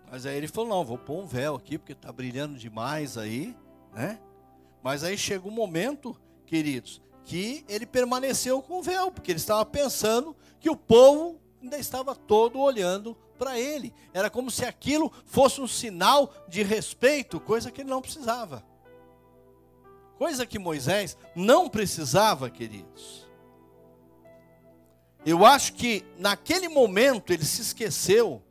Mas 0.09 0.25
aí 0.25 0.37
ele 0.37 0.47
falou: 0.47 0.69
não, 0.69 0.85
vou 0.85 0.97
pôr 0.97 1.21
um 1.21 1.27
véu 1.27 1.55
aqui, 1.55 1.77
porque 1.77 1.91
está 1.91 2.09
brilhando 2.09 2.57
demais 2.57 3.17
aí, 3.17 3.53
né? 3.91 4.17
Mas 4.81 5.03
aí 5.03 5.17
chega 5.17 5.45
um 5.45 5.51
momento, 5.51 6.17
queridos, 6.45 7.01
que 7.25 7.65
ele 7.67 7.85
permaneceu 7.85 8.61
com 8.61 8.79
o 8.79 8.81
véu, 8.81 9.11
porque 9.11 9.29
ele 9.29 9.39
estava 9.39 9.65
pensando 9.65 10.33
que 10.57 10.69
o 10.69 10.77
povo 10.77 11.37
ainda 11.61 11.77
estava 11.77 12.15
todo 12.15 12.59
olhando 12.59 13.17
para 13.43 13.60
ele. 13.60 13.93
Era 14.13 14.29
como 14.29 14.49
se 14.49 14.63
aquilo 14.63 15.12
fosse 15.25 15.60
um 15.60 15.67
sinal 15.67 16.34
de 16.47 16.63
respeito, 16.63 17.41
coisa 17.41 17.69
que 17.69 17.82
ele 17.82 17.89
não 17.89 18.01
precisava. 18.01 18.63
Coisa 20.17 20.45
que 20.45 20.58
Moisés 20.58 21.17
não 21.36 21.67
precisava, 21.67 22.49
queridos. 22.49 23.27
Eu 25.25 25.45
acho 25.45 25.73
que 25.73 26.06
naquele 26.17 26.69
momento 26.69 27.34
ele 27.34 27.43
se 27.43 27.62
esqueceu 27.62 28.41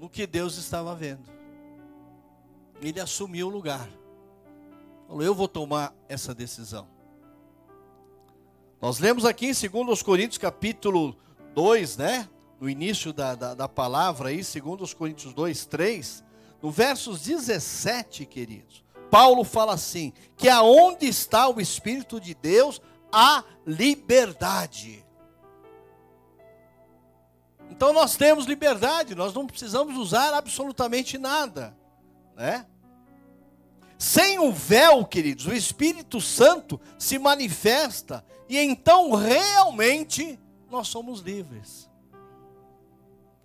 no 0.00 0.08
que 0.08 0.26
Deus 0.26 0.56
estava 0.56 0.94
vendo. 0.94 1.30
Ele 2.80 2.98
assumiu 2.98 3.48
o 3.48 3.50
lugar. 3.50 3.88
Falou: 5.06 5.22
Eu 5.22 5.34
vou 5.34 5.48
tomar 5.48 5.94
essa 6.08 6.34
decisão. 6.34 6.88
Nós 8.80 8.98
lemos 8.98 9.26
aqui 9.26 9.46
em 9.46 9.84
2 9.84 10.02
Coríntios 10.02 10.38
capítulo 10.38 11.16
2, 11.54 11.98
né? 11.98 12.28
No 12.60 12.68
início 12.70 13.12
da, 13.12 13.34
da, 13.34 13.54
da 13.54 13.68
palavra 13.68 14.30
aí, 14.30 14.42
2 14.42 14.94
Coríntios 14.94 15.34
2, 15.34 15.66
3, 15.66 16.24
no 16.62 16.70
versos 16.70 17.20
17, 17.22 18.24
queridos, 18.24 18.84
Paulo 19.10 19.44
fala 19.44 19.74
assim: 19.74 20.12
que 20.36 20.48
aonde 20.48 21.06
está 21.06 21.48
o 21.48 21.60
Espírito 21.60 22.20
de 22.20 22.34
Deus, 22.34 22.80
há 23.12 23.44
liberdade. 23.66 25.04
Então 27.70 27.92
nós 27.92 28.16
temos 28.16 28.46
liberdade, 28.46 29.14
nós 29.14 29.34
não 29.34 29.46
precisamos 29.46 29.96
usar 29.96 30.32
absolutamente 30.32 31.18
nada, 31.18 31.76
né? 32.34 32.66
Sem 33.98 34.38
o 34.38 34.52
véu, 34.52 35.04
queridos, 35.04 35.46
o 35.46 35.54
Espírito 35.54 36.20
Santo 36.20 36.80
se 36.98 37.18
manifesta 37.18 38.24
e 38.48 38.58
então 38.58 39.12
realmente 39.12 40.38
nós 40.70 40.88
somos 40.88 41.20
livres. 41.20 41.85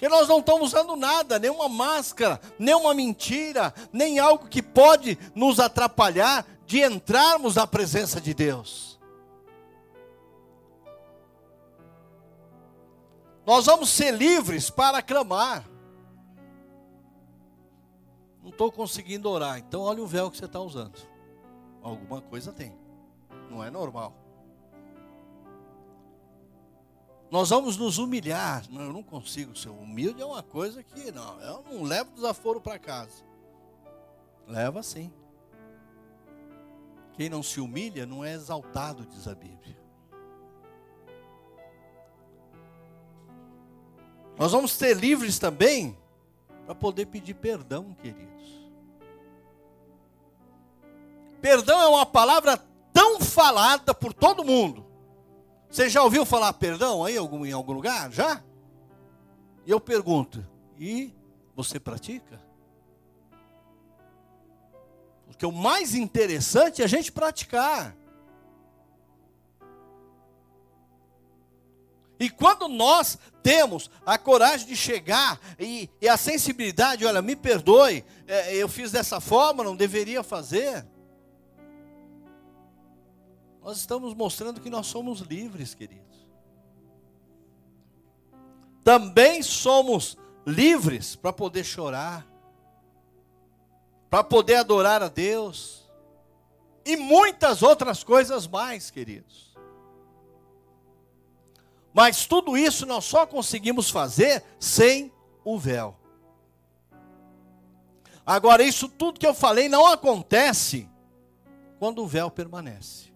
Porque 0.02 0.10
nós 0.10 0.28
não 0.28 0.40
estamos 0.40 0.74
usando 0.74 0.96
nada, 0.96 1.38
nenhuma 1.38 1.70
máscara, 1.70 2.42
nenhuma 2.58 2.92
mentira, 2.92 3.72
nem 3.94 4.18
algo 4.18 4.48
que 4.48 4.60
pode 4.60 5.16
nos 5.36 5.60
atrapalhar 5.60 6.44
de 6.66 6.82
entrarmos 6.82 7.54
na 7.54 7.68
presença 7.68 8.20
de 8.20 8.34
Deus. 8.34 9.00
Nós 13.46 13.68
vamos 13.68 13.92
ser 13.92 14.10
livres 14.10 14.72
para 14.72 15.04
clamar. 15.04 15.70
Não 18.42 18.50
estou 18.50 18.72
conseguindo 18.72 19.30
orar, 19.30 19.60
então 19.60 19.82
olha 19.82 20.02
o 20.02 20.08
véu 20.08 20.32
que 20.32 20.38
você 20.38 20.46
está 20.46 20.60
usando. 20.60 20.98
Alguma 21.84 22.22
coisa 22.22 22.52
tem, 22.52 22.76
não 23.52 23.64
é 23.64 23.70
normal. 23.70 24.16
Nós 27.32 27.50
vamos 27.50 27.78
nos 27.78 27.98
humilhar. 27.98 28.66
Não, 28.70 28.82
eu 28.82 28.94
não 28.94 29.02
consigo 29.02 29.58
ser 29.58 29.70
humilde, 29.70 30.22
é 30.22 30.26
uma 30.26 30.44
coisa 30.44 30.84
que 30.84 31.14
não, 31.14 31.40
eu 31.40 31.64
não 31.64 31.84
levo 31.84 32.12
desaforo 32.12 32.60
para 32.60 32.78
casa. 32.78 33.24
Leva 34.46 34.84
sim. 34.84 35.10
Quem 37.14 37.30
não 37.30 37.42
se 37.42 37.62
humilha 37.62 38.06
não 38.06 38.24
é 38.24 38.34
exaltado, 38.34 39.06
diz 39.06 39.30
a 39.30 39.34
Bíblia. 39.34 39.80
Nós 44.38 44.52
vamos 44.52 44.74
ser 44.74 44.98
livres 44.98 45.40
também 45.40 45.98
para 46.66 46.76
poder 46.76 47.06
pedir 47.06 47.36
perdão, 47.36 47.94
queridos. 48.02 48.32
Perdão 51.40 51.80
é 51.82 51.88
uma 51.88 52.06
palavra 52.06 52.58
tão 52.92 53.22
falada 53.22 53.94
por 53.94 54.14
todo 54.14 54.44
mundo. 54.44 54.91
Você 55.72 55.90
já 55.90 56.04
ouviu 56.04 56.26
falar 56.26 56.52
perdão 56.54 57.06
aí 57.06 57.16
em 57.16 57.54
algum 57.54 57.72
lugar? 57.72 58.12
Já? 58.12 58.44
E 59.66 59.72
eu 59.72 59.80
pergunto: 59.80 60.46
e 60.78 61.14
você 61.56 61.80
pratica? 61.80 62.42
Porque 65.28 65.46
o 65.46 65.52
mais 65.52 65.96
interessante 65.96 66.82
é 66.82 66.86
a 66.86 66.90
gente 66.90 67.12
praticar. 67.12 67.96
E 72.20 72.30
quando 72.30 72.68
nós 72.68 73.18
temos 73.42 73.90
a 74.06 74.18
coragem 74.18 74.68
de 74.68 74.76
chegar 74.76 75.40
e, 75.58 75.90
e 76.00 76.08
a 76.08 76.18
sensibilidade, 76.18 77.04
olha, 77.04 77.20
me 77.20 77.36
perdoe, 77.36 78.06
é, 78.28 78.56
eu 78.56 78.68
fiz 78.70 78.92
dessa 78.92 79.20
forma, 79.20 79.64
não 79.64 79.76
deveria 79.76 80.22
fazer. 80.22 80.86
Nós 83.62 83.78
estamos 83.78 84.14
mostrando 84.14 84.60
que 84.60 84.70
nós 84.70 84.88
somos 84.88 85.20
livres, 85.20 85.76
queridos. 85.76 86.28
Também 88.84 89.44
somos 89.44 90.18
livres 90.46 91.16
para 91.16 91.32
poder 91.32 91.64
chorar, 91.64 92.26
para 94.10 94.24
poder 94.24 94.56
adorar 94.56 95.04
a 95.04 95.08
Deus, 95.08 95.90
e 96.84 96.98
muitas 96.98 97.62
outras 97.62 98.04
coisas 98.04 98.48
mais, 98.48 98.90
queridos. 98.90 99.56
Mas 101.94 102.26
tudo 102.26 102.58
isso 102.58 102.86
nós 102.86 103.06
só 103.06 103.28
conseguimos 103.28 103.92
fazer 103.92 104.44
sem 104.60 105.14
o 105.44 105.60
véu. 105.60 105.96
Agora, 108.26 108.64
isso 108.64 108.90
tudo 108.90 109.20
que 109.20 109.28
eu 109.28 109.34
falei 109.34 109.70
não 109.70 109.86
acontece 109.86 110.90
quando 111.78 112.02
o 112.02 112.08
véu 112.08 112.32
permanece. 112.32 113.11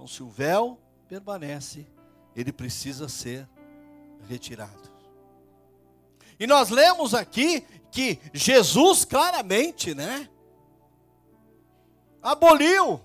Então, 0.00 0.08
se 0.08 0.22
o 0.22 0.30
véu 0.30 0.80
permanece, 1.06 1.86
ele 2.34 2.50
precisa 2.50 3.06
ser 3.06 3.46
retirado. 4.26 4.90
E 6.38 6.46
nós 6.46 6.70
lemos 6.70 7.12
aqui 7.12 7.60
que 7.90 8.18
Jesus 8.32 9.04
claramente, 9.04 9.94
né, 9.94 10.26
aboliu 12.22 13.02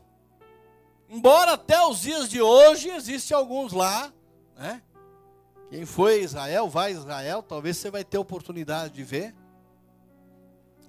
Embora 1.09 1.53
até 1.53 1.85
os 1.85 1.99
dias 1.99 2.29
de 2.29 2.41
hoje 2.41 2.89
existem 2.89 3.35
alguns 3.35 3.73
lá, 3.73 4.11
né? 4.55 4.81
Quem 5.69 5.85
foi 5.85 6.15
a 6.15 6.23
Israel, 6.23 6.69
vai 6.69 6.91
a 6.91 6.95
Israel, 6.95 7.43
talvez 7.43 7.77
você 7.77 7.91
vai 7.91 8.05
ter 8.05 8.17
oportunidade 8.17 8.93
de 8.93 9.03
ver. 9.03 9.35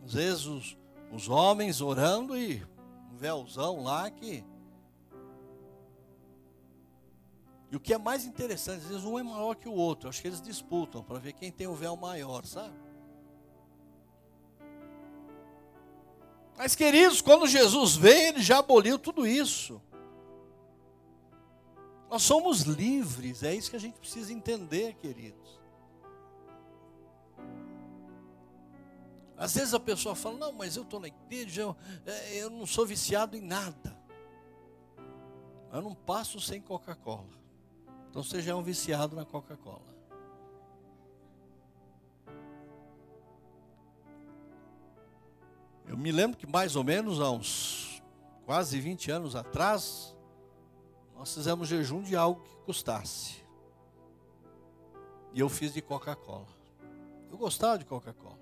Às 0.05 0.15
vezes 0.15 0.47
os, 0.47 0.79
os 1.13 1.29
homens 1.29 1.81
orando 1.81 2.37
e 2.37 2.63
um 3.13 3.17
véuzão 3.17 3.83
lá 3.83 4.09
que. 4.09 4.45
E 7.71 7.77
o 7.77 7.81
que 7.81 7.93
é 7.93 7.99
mais 7.99 8.25
interessante, 8.25 8.83
às 8.83 8.89
vezes 8.89 9.05
um 9.05 9.19
é 9.19 9.23
maior 9.23 9.55
que 9.55 9.69
o 9.69 9.73
outro. 9.73 10.09
Acho 10.09 10.23
que 10.23 10.29
eles 10.29 10.41
disputam 10.41 11.03
para 11.03 11.19
ver 11.19 11.33
quem 11.33 11.51
tem 11.51 11.67
o 11.67 11.75
véu 11.75 11.97
maior, 11.97 12.45
sabe? 12.45 12.75
Mas, 16.57 16.75
queridos, 16.75 17.21
quando 17.21 17.47
Jesus 17.47 17.97
veio, 17.97 18.29
ele 18.29 18.43
já 18.43 18.59
aboliu 18.59 18.99
tudo 18.99 19.27
isso. 19.27 19.83
Nós 22.09 22.23
somos 22.23 22.63
livres, 22.63 23.43
é 23.43 23.55
isso 23.55 23.69
que 23.69 23.77
a 23.77 23.81
gente 23.81 23.99
precisa 23.99 24.33
entender, 24.33 24.95
queridos. 24.95 25.61
Às 29.37 29.55
vezes 29.55 29.75
a 29.75 29.81
pessoa 29.81 30.15
fala: 30.15 30.39
Não, 30.39 30.53
mas 30.53 30.77
eu 30.77 30.83
estou 30.83 30.99
na 30.99 31.09
igreja, 31.09 31.63
eu, 31.63 31.77
é, 32.07 32.37
eu 32.37 32.49
não 32.49 32.65
sou 32.65 32.87
viciado 32.87 33.37
em 33.37 33.41
nada. 33.41 33.97
Eu 35.73 35.83
não 35.83 35.95
passo 35.95 36.41
sem 36.41 36.61
Coca-Cola. 36.61 37.29
Então 38.17 38.25
você 38.25 38.41
já 38.41 38.53
é 38.53 38.55
um 38.55 38.63
viciado 38.63 39.15
na 39.15 39.27
Coca-Cola. 39.27 39.95
Eu 45.87 45.99
me 45.99 46.11
lembro 46.11 46.35
que 46.35 46.47
mais 46.47 46.77
ou 46.77 46.83
menos 46.83 47.21
há 47.21 47.31
uns 47.31 48.03
quase 48.47 48.81
20 48.81 49.11
anos 49.11 49.37
atrás, 49.37 50.17
nós 51.15 51.35
fizemos 51.35 51.69
jejum 51.69 52.01
de 52.01 52.17
algo 52.17 52.41
que 52.41 52.57
custasse. 52.65 53.45
E 55.35 55.41
eu 55.41 55.51
fiz 55.51 55.75
de 55.75 55.83
Coca-Cola. 55.83 56.49
Eu 57.31 57.37
gostava 57.37 57.77
de 57.77 57.85
Coca-Cola. 57.85 58.41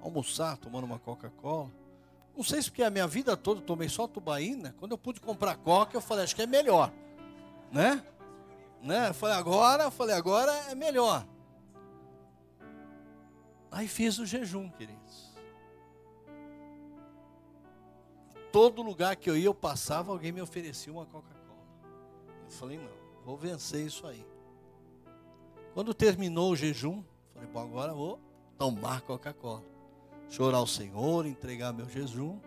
Almoçar 0.00 0.56
tomando 0.56 0.84
uma 0.84 0.98
Coca-Cola. 0.98 1.70
Não 2.34 2.42
sei 2.42 2.62
se 2.62 2.70
porque 2.70 2.82
a 2.82 2.88
minha 2.88 3.06
vida 3.06 3.36
toda 3.36 3.60
eu 3.60 3.66
tomei 3.66 3.90
só 3.90 4.08
tubaína. 4.08 4.74
Quando 4.78 4.92
eu 4.92 4.98
pude 4.98 5.20
comprar 5.20 5.58
Coca, 5.58 5.94
eu 5.94 6.00
falei, 6.00 6.24
acho 6.24 6.34
que 6.34 6.40
é 6.40 6.46
melhor. 6.46 6.90
Né? 7.70 8.02
Né? 8.82 9.12
Falei, 9.12 9.36
agora, 9.36 9.90
falei, 9.90 10.14
agora 10.14 10.52
é 10.70 10.74
melhor. 10.74 11.26
Aí 13.70 13.86
fiz 13.86 14.18
o 14.18 14.26
jejum, 14.26 14.68
queridos. 14.70 15.30
Todo 18.50 18.82
lugar 18.82 19.14
que 19.14 19.30
eu 19.30 19.36
ia, 19.36 19.46
eu 19.46 19.54
passava, 19.54 20.10
alguém 20.10 20.32
me 20.32 20.42
oferecia 20.42 20.92
uma 20.92 21.06
Coca-Cola. 21.06 21.60
Eu 22.44 22.50
falei, 22.50 22.78
não, 22.78 22.90
vou 23.24 23.36
vencer 23.36 23.86
isso 23.86 24.06
aí. 24.06 24.26
Quando 25.72 25.94
terminou 25.94 26.50
o 26.50 26.56
jejum, 26.56 27.04
falei, 27.32 27.48
bom, 27.48 27.60
agora 27.60 27.94
vou 27.94 28.18
tomar 28.58 29.02
Coca-Cola. 29.02 29.62
Chorar 30.28 30.58
ao 30.58 30.66
Senhor, 30.66 31.26
entregar 31.26 31.72
meu 31.72 31.88
jejum. 31.88 32.40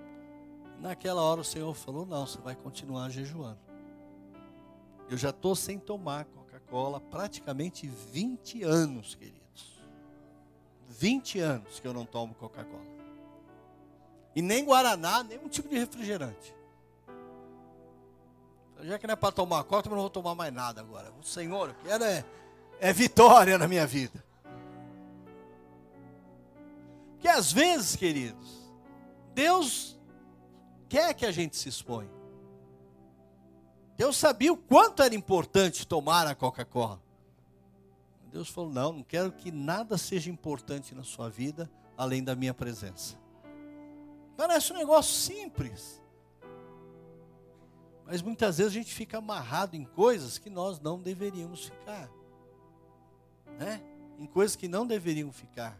Naquela 0.79 1.21
hora 1.21 1.39
o 1.39 1.45
Senhor 1.45 1.73
falou, 1.73 2.05
não, 2.05 2.27
você 2.27 2.39
vai 2.39 2.55
continuar 2.55 3.09
jejuando. 3.09 3.62
Eu 5.13 5.17
já 5.17 5.29
estou 5.29 5.55
sem 5.55 5.77
tomar 5.77 6.25
Coca-Cola 6.25 6.99
praticamente 6.99 7.87
20 7.87 8.63
anos, 8.63 9.13
queridos. 9.13 9.79
20 10.89 11.39
anos 11.39 11.79
que 11.79 11.87
eu 11.87 11.93
não 11.93 12.03
tomo 12.03 12.33
Coca-Cola. 12.33 12.81
E 14.35 14.41
nem 14.41 14.65
Guaraná, 14.65 15.21
nenhum 15.21 15.47
tipo 15.47 15.69
de 15.69 15.77
refrigerante. 15.77 16.55
Já 18.81 18.97
que 18.97 19.05
não 19.05 19.13
é 19.13 19.15
para 19.15 19.31
tomar 19.31 19.63
coca, 19.65 19.87
eu 19.87 19.91
não 19.91 19.99
vou 20.01 20.09
tomar 20.09 20.33
mais 20.33 20.51
nada 20.51 20.81
agora. 20.81 21.13
O 21.21 21.23
Senhor, 21.23 21.69
eu 21.69 21.75
quero 21.83 22.03
é, 22.05 22.25
é 22.79 22.91
vitória 22.91 23.55
na 23.55 23.67
minha 23.67 23.85
vida. 23.85 24.25
Porque 27.11 27.27
às 27.27 27.51
vezes, 27.51 27.95
queridos, 27.95 28.67
Deus 29.35 29.95
quer 30.89 31.13
que 31.13 31.23
a 31.23 31.31
gente 31.31 31.55
se 31.55 31.69
exponha. 31.69 32.22
Deus 34.03 34.17
sabia 34.17 34.51
o 34.51 34.57
quanto 34.57 35.01
era 35.01 35.15
importante 35.15 35.87
tomar 35.87 36.27
a 36.27 36.35
Coca-Cola. 36.35 37.01
Deus 38.33 38.49
falou: 38.49 38.69
não, 38.69 38.91
não 38.91 39.01
quero 39.01 39.31
que 39.31 39.49
nada 39.49 39.97
seja 39.97 40.29
importante 40.29 40.93
na 40.93 41.05
sua 41.05 41.29
vida 41.29 41.71
além 41.95 42.21
da 42.21 42.35
minha 42.35 42.53
presença. 42.53 43.17
Parece 44.35 44.73
um 44.73 44.75
negócio 44.75 45.13
simples. 45.13 46.01
Mas 48.05 48.21
muitas 48.21 48.57
vezes 48.57 48.73
a 48.73 48.75
gente 48.75 48.93
fica 48.93 49.19
amarrado 49.19 49.77
em 49.77 49.85
coisas 49.85 50.37
que 50.37 50.49
nós 50.49 50.81
não 50.81 50.99
deveríamos 50.99 51.63
ficar. 51.63 52.09
Né? 53.57 53.81
Em 54.19 54.25
coisas 54.25 54.57
que 54.57 54.67
não 54.67 54.85
deveriam 54.85 55.31
ficar. 55.31 55.79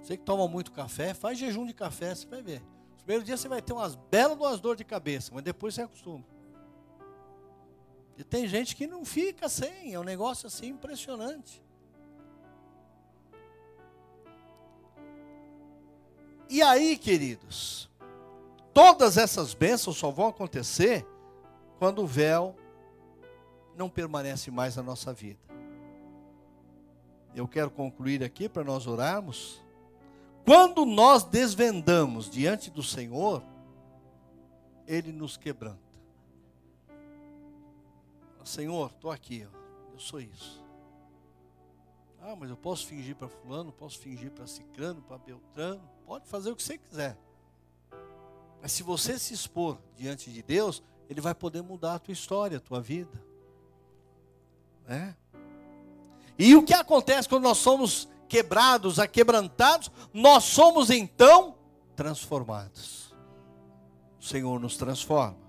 Você 0.00 0.16
que 0.16 0.22
toma 0.22 0.46
muito 0.46 0.70
café, 0.70 1.12
faz 1.12 1.40
jejum 1.40 1.66
de 1.66 1.74
café, 1.74 2.14
você 2.14 2.24
vai 2.24 2.40
ver. 2.40 2.60
No 2.60 2.96
primeiro 2.98 3.24
dia 3.24 3.36
você 3.36 3.48
vai 3.48 3.60
ter 3.60 3.72
umas 3.72 3.96
belas 3.96 4.38
duas 4.38 4.60
dores 4.60 4.78
de 4.78 4.84
cabeça, 4.84 5.32
mas 5.34 5.42
depois 5.42 5.74
você 5.74 5.82
acostuma. 5.82 6.35
E 8.16 8.24
tem 8.24 8.46
gente 8.48 8.74
que 8.74 8.86
não 8.86 9.04
fica 9.04 9.48
sem, 9.48 9.92
é 9.92 10.00
um 10.00 10.04
negócio 10.04 10.46
assim 10.46 10.68
impressionante. 10.68 11.62
E 16.48 16.62
aí, 16.62 16.96
queridos, 16.96 17.90
todas 18.72 19.18
essas 19.18 19.52
bênçãos 19.52 19.96
só 19.96 20.10
vão 20.10 20.28
acontecer 20.28 21.06
quando 21.78 22.02
o 22.02 22.06
véu 22.06 22.56
não 23.76 23.90
permanece 23.90 24.50
mais 24.50 24.76
na 24.76 24.82
nossa 24.82 25.12
vida. 25.12 25.40
Eu 27.34 27.46
quero 27.46 27.70
concluir 27.70 28.24
aqui 28.24 28.48
para 28.48 28.64
nós 28.64 28.86
orarmos. 28.86 29.62
Quando 30.44 30.86
nós 30.86 31.22
desvendamos 31.24 32.30
diante 32.30 32.70
do 32.70 32.82
Senhor, 32.82 33.42
Ele 34.86 35.12
nos 35.12 35.36
quebranta. 35.36 35.85
Senhor, 38.46 38.90
estou 38.94 39.10
aqui, 39.10 39.44
ó, 39.44 39.92
eu 39.92 39.98
sou 39.98 40.20
isso. 40.20 40.64
Ah, 42.22 42.36
mas 42.36 42.48
eu 42.48 42.56
posso 42.56 42.86
fingir 42.86 43.16
para 43.16 43.28
fulano, 43.28 43.72
posso 43.72 43.98
fingir 43.98 44.30
para 44.30 44.46
ciclano, 44.46 45.02
para 45.02 45.18
beltrano. 45.18 45.80
Pode 46.06 46.26
fazer 46.26 46.50
o 46.50 46.56
que 46.56 46.62
você 46.62 46.78
quiser. 46.78 47.16
Mas 48.62 48.72
se 48.72 48.82
você 48.82 49.18
se 49.18 49.34
expor 49.34 49.78
diante 49.96 50.30
de 50.30 50.42
Deus, 50.42 50.82
Ele 51.08 51.20
vai 51.20 51.34
poder 51.34 51.62
mudar 51.62 51.94
a 51.94 51.98
tua 51.98 52.12
história, 52.12 52.58
a 52.58 52.60
tua 52.60 52.80
vida. 52.80 53.22
Né? 54.86 55.16
E 56.38 56.54
o 56.54 56.64
que 56.64 56.74
acontece 56.74 57.28
quando 57.28 57.44
nós 57.44 57.58
somos 57.58 58.08
quebrados, 58.28 58.98
aquebrantados? 58.98 59.90
Nós 60.12 60.44
somos 60.44 60.90
então 60.90 61.56
transformados. 61.94 63.14
O 64.20 64.24
Senhor 64.24 64.58
nos 64.60 64.76
transforma. 64.76 65.45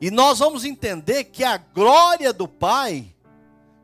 E 0.00 0.10
nós 0.10 0.38
vamos 0.38 0.64
entender 0.64 1.24
que 1.24 1.42
a 1.42 1.56
glória 1.56 2.32
do 2.32 2.46
Pai 2.46 3.14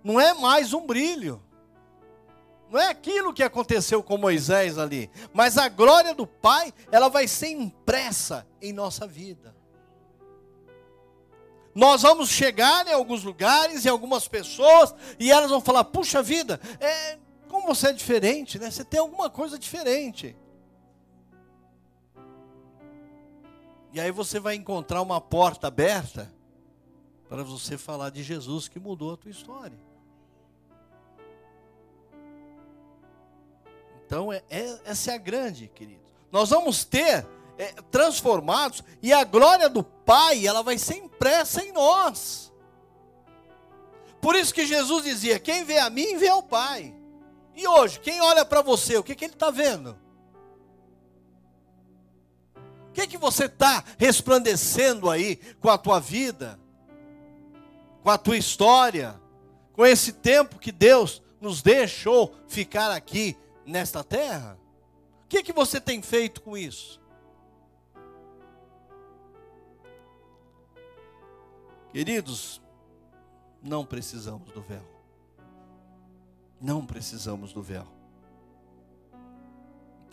não 0.03 0.21
é 0.21 0.33
mais 0.35 0.73
um 0.73 0.87
brilho. 0.87 1.43
Não 2.71 2.81
é 2.81 2.89
aquilo 2.89 3.33
que 3.33 3.43
aconteceu 3.43 4.03
com 4.03 4.17
Moisés 4.17 4.79
ali, 4.79 5.11
mas 5.33 5.57
a 5.59 5.69
glória 5.69 6.15
do 6.15 6.27
Pai, 6.27 6.73
ela 6.91 7.09
vai 7.09 7.29
ser 7.29 7.49
impressa 7.49 8.47
em 8.61 8.73
nossa 8.73 9.07
vida. 9.07 9.55
Nós 11.75 12.03
vamos 12.03 12.29
chegar 12.29 12.87
em 12.87 12.93
alguns 12.93 13.25
lugares, 13.25 13.85
em 13.85 13.89
algumas 13.89 14.29
pessoas, 14.29 14.95
e 15.19 15.31
elas 15.33 15.51
vão 15.51 15.61
falar: 15.61 15.85
puxa 15.85 16.23
vida, 16.23 16.61
é, 16.81 17.19
como 17.49 17.67
você 17.67 17.89
é 17.89 17.93
diferente, 17.93 18.59
né? 18.59 18.71
Você 18.71 18.85
tem 18.85 19.01
alguma 19.01 19.29
coisa 19.29 19.59
diferente. 19.59 20.37
E 23.95 24.01
aí 24.01 24.11
você 24.11 24.41
vai 24.41 24.57
encontrar 24.57 25.01
uma 25.01 25.21
porta 25.21 25.69
aberta 25.69 26.29
para 27.29 27.45
você 27.45 27.79
falar 27.79 28.11
de 28.11 28.25
Jesus 28.25 28.67
que 28.67 28.81
mudou 28.81 29.15
a 29.15 29.17
tua 29.17 29.31
história. 29.31 29.79
Então, 34.05 34.33
é, 34.33 34.43
é, 34.51 34.81
essa 34.85 35.13
é 35.13 35.15
a 35.15 35.19
grande, 35.19 35.69
querido. 35.69 36.03
Nós 36.33 36.51
vamos 36.51 36.85
ter 36.85 37.25
é, 37.57 37.67
transformados 37.93 38.83
e 39.01 39.13
a 39.13 39.23
glória 39.23 39.69
do 39.69 39.85
Pai, 39.85 40.45
ela 40.45 40.65
vai 40.65 40.77
ser 40.77 40.97
impressa 40.97 41.65
em 41.65 41.71
nós. 41.71 42.53
Por 44.21 44.35
isso 44.35 44.53
que 44.53 44.67
Jesus 44.67 45.05
dizia: 45.05 45.39
quem 45.39 45.63
vê 45.63 45.79
a 45.79 45.89
mim, 45.89 46.17
vê 46.17 46.29
ao 46.29 46.43
Pai. 46.43 46.93
E 47.55 47.65
hoje, 47.69 48.01
quem 48.01 48.21
olha 48.21 48.45
para 48.45 48.61
você, 48.61 48.97
o 48.97 49.05
que, 49.05 49.15
que 49.15 49.25
ele 49.25 49.35
está 49.35 49.53
vendo? 49.53 49.97
O 52.95 52.97
que, 52.97 53.09
que 53.09 53.19
você 53.19 53.47
está 53.47 53.83
resplandecendo 53.99 55.11
aí 55.11 55.35
com 55.61 55.69
a 55.69 55.77
tua 55.77 55.99
vida, 55.99 56.61
com 58.05 58.09
a 58.09 58.17
tua 58.17 58.37
história, 58.37 59.21
com 59.73 59.85
esse 59.85 60.13
tempo 60.13 60.61
que 60.61 60.71
Deus 60.71 61.21
nos 61.41 61.61
deixou 61.61 62.37
ficar 62.47 62.93
aqui 62.93 63.37
nesta 63.67 64.05
terra? 64.05 64.57
O 65.25 65.27
que, 65.27 65.43
que 65.43 65.53
você 65.53 65.81
tem 65.81 66.01
feito 66.03 66.41
com 66.41 66.57
isso? 66.57 67.01
Queridos, 71.91 72.63
não 73.61 73.85
precisamos 73.85 74.53
do 74.53 74.63
véu. 74.63 74.87
Não 76.61 76.87
precisamos 76.87 77.53
do 77.53 77.61
véu. 77.61 77.94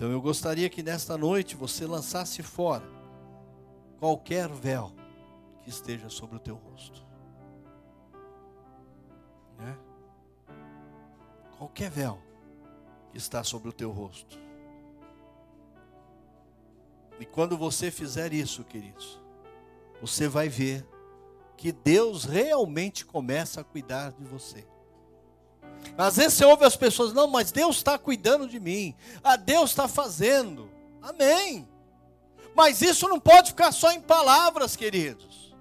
Então 0.01 0.11
eu 0.11 0.19
gostaria 0.19 0.67
que 0.67 0.81
nesta 0.81 1.15
noite 1.15 1.55
você 1.55 1.85
lançasse 1.85 2.41
fora 2.41 2.83
qualquer 3.99 4.49
véu 4.49 4.91
que 5.61 5.69
esteja 5.69 6.09
sobre 6.09 6.37
o 6.37 6.39
teu 6.39 6.55
rosto. 6.55 7.05
Né? 9.59 9.77
Qualquer 11.55 11.91
véu 11.91 12.19
que 13.11 13.19
está 13.19 13.43
sobre 13.43 13.69
o 13.69 13.71
teu 13.71 13.91
rosto. 13.91 14.39
E 17.19 17.25
quando 17.27 17.55
você 17.55 17.91
fizer 17.91 18.33
isso, 18.33 18.63
queridos, 18.63 19.19
você 20.01 20.27
vai 20.27 20.49
ver 20.49 20.83
que 21.55 21.71
Deus 21.71 22.23
realmente 22.23 23.05
começa 23.05 23.61
a 23.61 23.63
cuidar 23.63 24.13
de 24.13 24.23
você. 24.23 24.65
Às 25.97 26.15
vezes 26.17 26.33
você 26.33 26.45
ouve 26.45 26.65
as 26.65 26.75
pessoas, 26.75 27.13
não, 27.13 27.27
mas 27.27 27.51
Deus 27.51 27.77
está 27.77 27.97
cuidando 27.97 28.47
de 28.47 28.59
mim, 28.59 28.95
ah, 29.23 29.35
Deus 29.35 29.69
está 29.71 29.87
fazendo, 29.87 30.69
amém. 31.01 31.67
Mas 32.55 32.81
isso 32.81 33.07
não 33.07 33.19
pode 33.19 33.49
ficar 33.49 33.71
só 33.71 33.91
em 33.91 34.01
palavras, 34.01 34.75
queridos. 34.75 35.55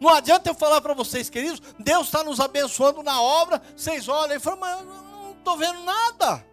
Não 0.00 0.10
adianta 0.10 0.50
eu 0.50 0.54
falar 0.54 0.80
para 0.80 0.94
vocês, 0.94 1.30
queridos, 1.30 1.62
Deus 1.78 2.06
está 2.06 2.24
nos 2.24 2.40
abençoando 2.40 3.02
na 3.02 3.20
obra, 3.20 3.62
vocês 3.76 4.08
olham 4.08 4.36
e 4.36 4.40
falam, 4.40 4.60
mas 4.60 4.80
eu 4.80 4.84
não 4.86 5.32
estou 5.32 5.56
vendo 5.56 5.80
nada, 5.84 6.44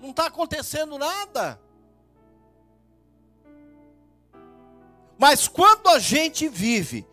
não 0.00 0.10
está 0.10 0.26
acontecendo 0.26 0.98
nada. 0.98 1.60
Mas 5.18 5.46
quando 5.46 5.88
a 5.88 5.98
gente 5.98 6.48
vive 6.48 7.06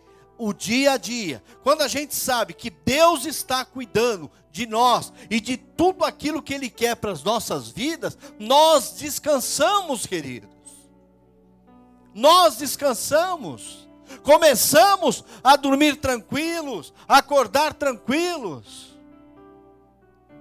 o 0.43 0.53
dia 0.53 0.93
a 0.93 0.97
dia, 0.97 1.43
quando 1.61 1.83
a 1.83 1.87
gente 1.87 2.15
sabe 2.15 2.55
que 2.55 2.71
Deus 2.71 3.25
está 3.25 3.63
cuidando 3.63 4.29
de 4.51 4.65
nós 4.65 5.13
e 5.29 5.39
de 5.39 5.55
tudo 5.55 6.03
aquilo 6.03 6.41
que 6.41 6.55
Ele 6.55 6.67
quer 6.67 6.95
para 6.95 7.11
as 7.11 7.21
nossas 7.21 7.69
vidas, 7.69 8.17
nós 8.39 8.93
descansamos, 8.93 10.07
queridos. 10.07 10.49
Nós 12.11 12.57
descansamos, 12.57 13.87
começamos 14.23 15.23
a 15.43 15.55
dormir 15.55 15.97
tranquilos, 15.97 16.91
a 17.07 17.19
acordar 17.19 17.75
tranquilos. 17.75 18.97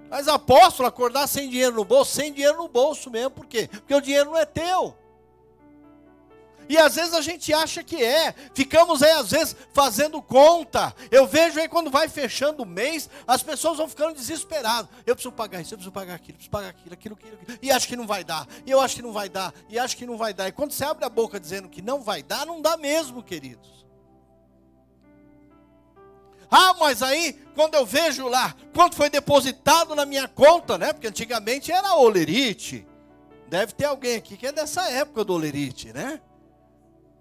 Mas 0.09 0.28
apóstolo, 0.28 0.88
acordar 0.88 1.26
sem 1.26 1.51
dinheiro 1.51 1.76
no 1.76 1.84
bolso, 1.84 2.12
sem 2.12 2.32
dinheiro 2.32 2.57
no 2.57 2.68
bolso 2.68 3.11
mesmo, 3.11 3.32
por 3.32 3.46
quê? 3.46 3.68
Porque 3.70 3.94
o 3.94 4.01
dinheiro 4.01 4.30
não 4.30 4.38
é 4.38 4.46
teu. 4.46 4.96
E 6.69 6.79
às 6.79 6.95
vezes 6.95 7.15
a 7.15 7.21
gente 7.21 7.53
acha 7.53 7.83
que 7.83 8.03
é. 8.03 8.35
Ficamos 8.55 9.03
aí, 9.03 9.11
às 9.13 9.31
vezes, 9.31 9.57
fazendo 9.73 10.23
conta. 10.23 10.95
Eu 11.11 11.27
vejo 11.27 11.59
aí 11.59 11.69
quando 11.69 11.91
vai 11.91 12.09
fechando 12.09 12.63
o 12.63 12.67
mês, 12.67 13.11
as 13.27 13.43
pessoas 13.43 13.79
vão 13.79 13.89
ficando 13.89 14.15
desesperadas. 14.15 14.91
Eu 15.05 15.15
preciso 15.15 15.33
pagar 15.33 15.61
isso, 15.61 15.75
eu 15.75 15.79
preciso 15.79 15.93
pagar 15.93 16.15
aquilo, 16.15 16.33
eu 16.33 16.37
preciso 16.37 16.51
pagar 16.51 16.69
aquilo, 16.69 16.95
aquilo, 16.95 17.15
aquilo, 17.15 17.39
aquilo. 17.43 17.59
E 17.61 17.71
acho 17.71 17.89
que 17.89 17.97
não 17.97 18.07
vai 18.07 18.23
dar. 18.23 18.47
E 18.65 18.71
eu 18.71 18.81
acho 18.81 18.97
que 18.97 19.03
não 19.03 19.13
vai 19.13 19.29
dar. 19.29 19.53
E 19.69 19.79
acho 19.79 19.97
que 19.97 20.07
não 20.07 20.17
vai 20.17 20.33
dar. 20.33 20.49
E 20.49 20.53
quando 20.53 20.73
você 20.73 20.85
abre 20.85 21.05
a 21.05 21.09
boca 21.09 21.41
dizendo 21.41 21.69
que 21.69 21.83
não 21.83 22.03
vai 22.03 22.23
dar, 22.23 22.47
não 22.47 22.61
dá 22.61 22.77
mesmo, 22.77 23.23
queridos. 23.23 23.81
Ah, 26.51 26.75
mas 26.75 27.01
aí, 27.01 27.33
quando 27.55 27.77
eu 27.77 27.87
vejo 27.87 28.27
lá, 28.27 28.57
quanto 28.75 28.97
foi 28.97 29.09
depositado 29.09 29.95
na 29.95 30.05
minha 30.05 30.27
conta, 30.27 30.77
né? 30.77 30.93
Porque 30.93 31.07
antigamente 31.07 31.71
era 31.71 31.95
olerite. 31.95 32.85
Deve 33.49 33.73
ter 33.73 33.85
alguém 33.85 34.17
aqui 34.17 34.37
que 34.37 34.47
é 34.47 34.53
dessa 34.53 34.89
época 34.91 35.25
do 35.25 35.33
olerite, 35.33 35.93
né? 35.93 36.21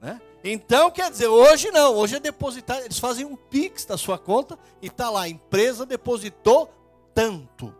Né? 0.01 0.21
Então, 0.43 0.89
quer 0.89 1.11
dizer, 1.11 1.27
hoje 1.27 1.69
não, 1.71 1.95
hoje 1.95 2.15
é 2.15 2.19
depositar, 2.19 2.79
eles 2.79 2.99
fazem 2.99 3.25
um 3.25 3.35
PIX 3.35 3.85
da 3.85 3.97
sua 3.97 4.17
conta 4.17 4.57
e 4.81 4.87
está 4.87 5.09
lá, 5.09 5.23
a 5.23 5.29
empresa 5.29 5.85
depositou 5.85 6.73
tanto. 7.13 7.75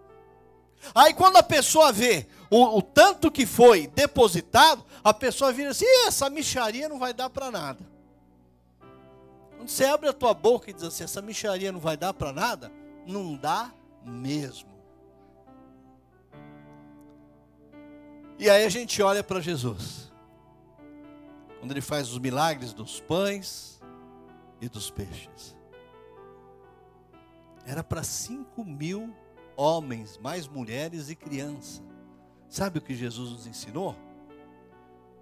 Aí 0.93 1.13
quando 1.13 1.37
a 1.37 1.43
pessoa 1.43 1.91
vê 1.91 2.27
o, 2.49 2.77
o 2.77 2.81
tanto 2.81 3.31
que 3.31 3.45
foi 3.45 3.87
depositado, 3.87 4.83
a 5.03 5.13
pessoa 5.13 5.51
vira 5.51 5.71
assim, 5.71 5.85
essa 6.05 6.29
micharia 6.29 6.89
não 6.89 6.99
vai 6.99 7.13
dar 7.13 7.29
para 7.29 7.49
nada. 7.49 7.79
Quando 9.55 9.69
você 9.69 9.85
abre 9.85 10.09
a 10.09 10.13
tua 10.13 10.33
boca 10.33 10.69
e 10.69 10.73
diz 10.73 10.83
assim, 10.83 11.03
essa 11.03 11.21
micharia 11.21 11.71
não 11.71 11.79
vai 11.79 11.95
dar 11.95 12.13
para 12.13 12.31
nada, 12.31 12.71
não 13.05 13.35
dá 13.35 13.71
mesmo. 14.05 14.69
E 18.37 18.49
aí 18.49 18.65
a 18.65 18.69
gente 18.69 19.01
olha 19.01 19.21
para 19.21 19.41
Jesus 19.41 20.08
quando 21.59 21.71
ele 21.71 21.81
faz 21.81 22.09
os 22.11 22.17
milagres 22.17 22.73
dos 22.73 22.99
pães 23.01 23.79
e 24.61 24.67
dos 24.67 24.89
peixes. 24.89 25.55
Era 27.65 27.83
para 27.83 28.03
cinco 28.03 28.63
mil 28.63 29.13
homens, 29.55 30.17
mais 30.17 30.47
mulheres 30.47 31.09
e 31.09 31.15
crianças. 31.15 31.83
Sabe 32.47 32.79
o 32.79 32.81
que 32.81 32.95
Jesus 32.95 33.31
nos 33.31 33.45
ensinou? 33.45 33.95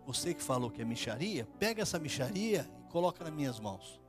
Você 0.06 0.34
que 0.34 0.42
falou 0.42 0.72
que 0.72 0.82
é 0.82 0.86
micharia, 0.86 1.48
pega 1.60 1.82
essa 1.82 2.00
micharia 2.00 2.70
e 2.80 2.92
coloca 2.92 3.24
nas 3.24 3.34
minhas 3.34 3.60
mãos, 3.60 4.00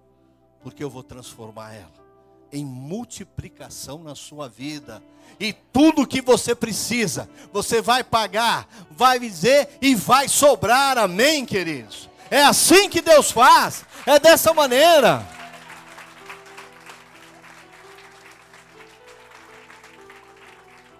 porque 0.62 0.84
eu 0.84 0.88
vou 0.88 1.02
transformar 1.02 1.74
ela 1.74 2.08
em 2.52 2.64
multiplicação 2.64 4.02
na 4.02 4.14
sua 4.14 4.48
vida. 4.48 5.02
E 5.38 5.52
tudo 5.52 6.06
que 6.06 6.20
você 6.20 6.54
precisa, 6.54 7.28
você 7.52 7.82
vai 7.82 8.02
pagar, 8.02 8.68
vai 8.90 9.18
dizer 9.18 9.78
e 9.80 9.94
vai 9.94 10.28
sobrar. 10.28 10.96
Amém, 10.98 11.44
queridos? 11.44 12.08
É 12.30 12.42
assim 12.42 12.88
que 12.88 13.00
Deus 13.00 13.30
faz, 13.30 13.84
é 14.04 14.18
dessa 14.18 14.52
maneira. 14.52 15.26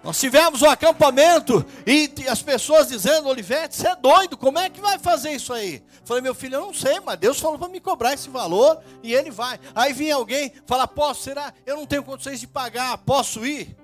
Nós 0.01 0.19
tivemos 0.19 0.61
um 0.61 0.69
acampamento 0.69 1.63
e 1.85 2.11
as 2.27 2.41
pessoas 2.41 2.87
dizendo, 2.87 3.27
Olivete, 3.27 3.75
você 3.75 3.89
é 3.89 3.95
doido, 3.95 4.37
como 4.37 4.57
é 4.57 4.69
que 4.69 4.79
vai 4.79 4.97
fazer 4.97 5.31
isso 5.31 5.53
aí? 5.53 5.83
Falei, 6.05 6.23
meu 6.23 6.33
filho, 6.33 6.55
eu 6.55 6.61
não 6.61 6.73
sei, 6.73 6.99
mas 7.01 7.19
Deus 7.19 7.39
falou 7.39 7.59
para 7.59 7.67
me 7.67 7.79
cobrar 7.79 8.13
esse 8.13 8.29
valor 8.29 8.81
e 9.03 9.13
ele 9.13 9.29
vai. 9.29 9.59
Aí 9.75 9.93
vinha 9.93 10.15
alguém, 10.15 10.53
falar, 10.65 10.87
posso, 10.87 11.23
será? 11.23 11.53
Eu 11.65 11.75
não 11.75 11.85
tenho 11.85 12.03
condições 12.03 12.39
de 12.39 12.47
pagar, 12.47 12.97
posso 12.99 13.45
ir? 13.45 13.77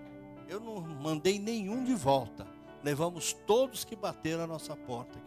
Eu 0.47 0.59
não 0.59 0.79
mandei 0.81 1.37
nenhum 1.37 1.83
de 1.83 1.93
volta. 1.93 2.47
Levamos 2.81 3.33
todos 3.45 3.83
que 3.83 3.95
bateram 3.95 4.45
a 4.45 4.47
nossa 4.47 4.75
porta. 4.75 5.24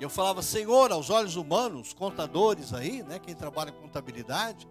E 0.00 0.02
eu 0.02 0.08
falava, 0.08 0.40
Senhor, 0.40 0.90
aos 0.90 1.10
olhos 1.10 1.36
humanos, 1.36 1.92
contadores 1.92 2.72
aí, 2.72 3.02
né? 3.02 3.18
Quem 3.18 3.34
trabalha 3.34 3.70
com 3.70 3.82
contabilidade, 3.82 4.66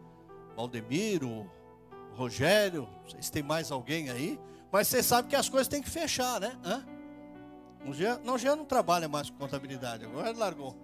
Valdemiro, 0.56 1.48
Rogério, 2.16 2.90
não 3.04 3.10
sei 3.12 3.22
se 3.22 3.32
tem 3.32 3.44
mais 3.44 3.72
alguém 3.72 4.10
aí, 4.10 4.40
mas 4.72 4.88
você 4.88 5.04
sabe 5.04 5.28
que 5.28 5.36
as 5.36 5.48
coisas 5.48 5.68
têm 5.68 5.84
que 5.84 5.90
fechar, 5.90 6.42
né? 6.42 6.58
Hã? 6.66 6.84
Um 7.86 7.92
dia, 7.92 8.20
não, 8.26 8.40
já 8.40 8.56
não 8.56 8.66
trabalha 8.66 9.08
mais 9.08 9.30
com 9.30 9.38
contabilidade, 9.38 10.04
agora 10.04 10.32
ele 10.32 10.40
largou. 10.40 10.76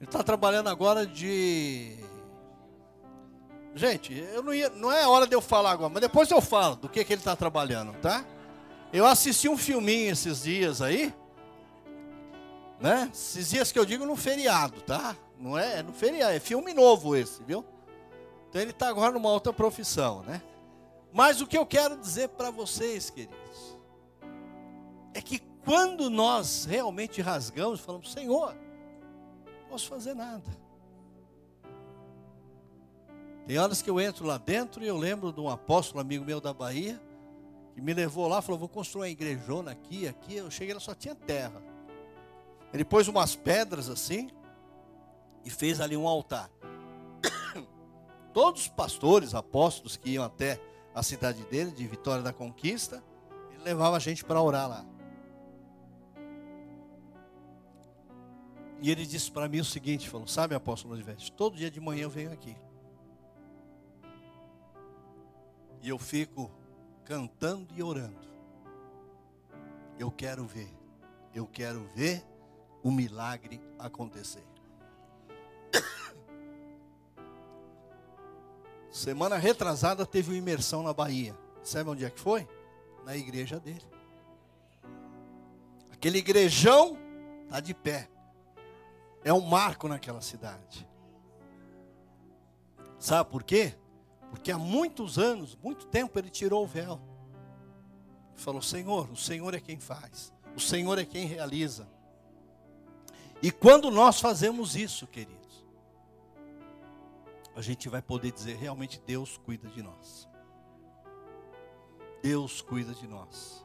Ele 0.00 0.08
está 0.08 0.24
trabalhando 0.24 0.68
agora 0.68 1.06
de. 1.06 1.96
Gente, 3.76 4.12
eu 4.12 4.42
não, 4.42 4.52
ia, 4.52 4.70
não 4.70 4.90
é 4.90 5.06
hora 5.06 5.24
de 5.24 5.36
eu 5.36 5.40
falar 5.40 5.70
agora, 5.70 5.88
mas 5.88 6.02
depois 6.02 6.28
eu 6.32 6.40
falo 6.40 6.74
do 6.74 6.88
que, 6.88 7.04
que 7.04 7.12
ele 7.12 7.20
está 7.20 7.36
trabalhando, 7.36 7.92
tá? 8.00 8.24
Eu 8.92 9.06
assisti 9.06 9.48
um 9.48 9.56
filminho 9.56 10.10
esses 10.10 10.42
dias 10.42 10.82
aí 10.82 11.14
né? 12.80 13.10
Esses 13.12 13.50
dias 13.50 13.72
que 13.72 13.78
eu 13.78 13.84
digo 13.84 14.04
no 14.06 14.16
feriado, 14.16 14.80
tá? 14.82 15.16
Não 15.38 15.58
é, 15.58 15.78
é 15.78 15.82
no 15.82 15.92
feriado, 15.92 16.32
é 16.32 16.40
filme 16.40 16.72
novo 16.72 17.16
esse, 17.16 17.42
viu? 17.42 17.64
Então 18.48 18.60
ele 18.60 18.70
está 18.70 18.88
agora 18.88 19.12
numa 19.12 19.30
outra 19.30 19.52
profissão, 19.52 20.22
né? 20.22 20.42
Mas 21.12 21.40
o 21.40 21.46
que 21.46 21.56
eu 21.56 21.66
quero 21.66 21.96
dizer 21.96 22.28
para 22.30 22.50
vocês, 22.50 23.10
queridos, 23.10 23.78
é 25.14 25.20
que 25.20 25.40
quando 25.64 26.08
nós 26.08 26.64
realmente 26.64 27.20
rasgamos, 27.20 27.80
falamos, 27.80 28.12
Senhor, 28.12 28.54
não 28.54 29.68
posso 29.68 29.88
fazer 29.88 30.14
nada. 30.14 30.68
Tem 33.46 33.58
horas 33.58 33.80
que 33.80 33.88
eu 33.88 33.98
entro 33.98 34.26
lá 34.26 34.36
dentro 34.36 34.84
e 34.84 34.86
eu 34.86 34.96
lembro 34.96 35.32
de 35.32 35.40
um 35.40 35.48
apóstolo 35.48 36.00
amigo 36.00 36.24
meu 36.24 36.40
da 36.40 36.52
Bahia, 36.52 37.00
que 37.74 37.80
me 37.80 37.94
levou 37.94 38.28
lá, 38.28 38.42
falou, 38.42 38.58
vou 38.58 38.68
construir 38.68 39.02
uma 39.02 39.08
igrejona 39.08 39.70
aqui, 39.70 40.06
aqui. 40.06 40.36
Eu 40.36 40.50
cheguei 40.50 40.74
lá, 40.74 40.80
só 40.80 40.94
tinha 40.94 41.14
terra. 41.14 41.62
Ele 42.72 42.84
pôs 42.84 43.08
umas 43.08 43.34
pedras 43.34 43.88
assim 43.88 44.30
e 45.44 45.50
fez 45.50 45.80
ali 45.80 45.96
um 45.96 46.06
altar. 46.06 46.50
Todos 48.32 48.62
os 48.62 48.68
pastores, 48.68 49.34
apóstolos 49.34 49.96
que 49.96 50.10
iam 50.10 50.24
até 50.24 50.60
a 50.94 51.02
cidade 51.02 51.44
dele, 51.44 51.70
de 51.70 51.86
Vitória 51.86 52.22
da 52.22 52.32
Conquista, 52.32 53.02
ele 53.52 53.62
levava 53.62 53.96
a 53.96 54.00
gente 54.00 54.24
para 54.24 54.42
orar 54.42 54.68
lá. 54.68 54.84
E 58.80 58.90
ele 58.90 59.04
disse 59.06 59.30
para 59.30 59.48
mim 59.48 59.60
o 59.60 59.64
seguinte, 59.64 60.08
falou, 60.08 60.26
sabe 60.26 60.54
apóstolo 60.54 60.94
Olivete, 60.94 61.32
todo 61.32 61.56
dia 61.56 61.70
de 61.70 61.80
manhã 61.80 62.02
eu 62.02 62.10
venho 62.10 62.32
aqui. 62.32 62.56
E 65.82 65.88
eu 65.88 65.98
fico 65.98 66.50
cantando 67.04 67.74
e 67.74 67.82
orando. 67.82 68.28
Eu 69.98 70.10
quero 70.10 70.44
ver, 70.44 70.72
eu 71.34 71.46
quero 71.46 71.84
ver 71.94 72.24
o 72.88 72.90
milagre 72.90 73.60
acontecer. 73.78 74.42
Semana 78.90 79.36
retrasada 79.36 80.06
teve 80.06 80.30
uma 80.30 80.38
imersão 80.38 80.82
na 80.82 80.94
Bahia. 80.94 81.36
Sabe 81.62 81.90
onde 81.90 82.06
é 82.06 82.10
que 82.10 82.18
foi? 82.18 82.48
Na 83.04 83.14
igreja 83.14 83.60
dele. 83.60 83.86
Aquele 85.92 86.16
igrejão 86.18 86.96
está 87.44 87.60
de 87.60 87.74
pé. 87.74 88.08
É 89.22 89.34
um 89.34 89.42
marco 89.42 89.86
naquela 89.86 90.22
cidade. 90.22 90.88
Sabe 92.98 93.28
por 93.30 93.42
quê? 93.42 93.74
Porque 94.30 94.50
há 94.50 94.56
muitos 94.56 95.18
anos, 95.18 95.58
muito 95.62 95.86
tempo, 95.86 96.18
ele 96.18 96.30
tirou 96.30 96.64
o 96.64 96.66
véu. 96.66 96.98
Falou: 98.34 98.62
Senhor, 98.62 99.10
o 99.10 99.16
Senhor 99.16 99.52
é 99.52 99.60
quem 99.60 99.78
faz, 99.78 100.32
o 100.56 100.60
Senhor 100.60 100.98
é 100.98 101.04
quem 101.04 101.26
realiza. 101.26 101.86
E 103.42 103.50
quando 103.50 103.90
nós 103.90 104.20
fazemos 104.20 104.74
isso, 104.74 105.06
queridos, 105.06 105.64
a 107.54 107.60
gente 107.62 107.88
vai 107.88 108.02
poder 108.02 108.32
dizer: 108.32 108.56
realmente 108.56 109.00
Deus 109.06 109.36
cuida 109.36 109.68
de 109.68 109.82
nós. 109.82 110.28
Deus 112.22 112.60
cuida 112.60 112.92
de 112.94 113.06
nós. 113.06 113.64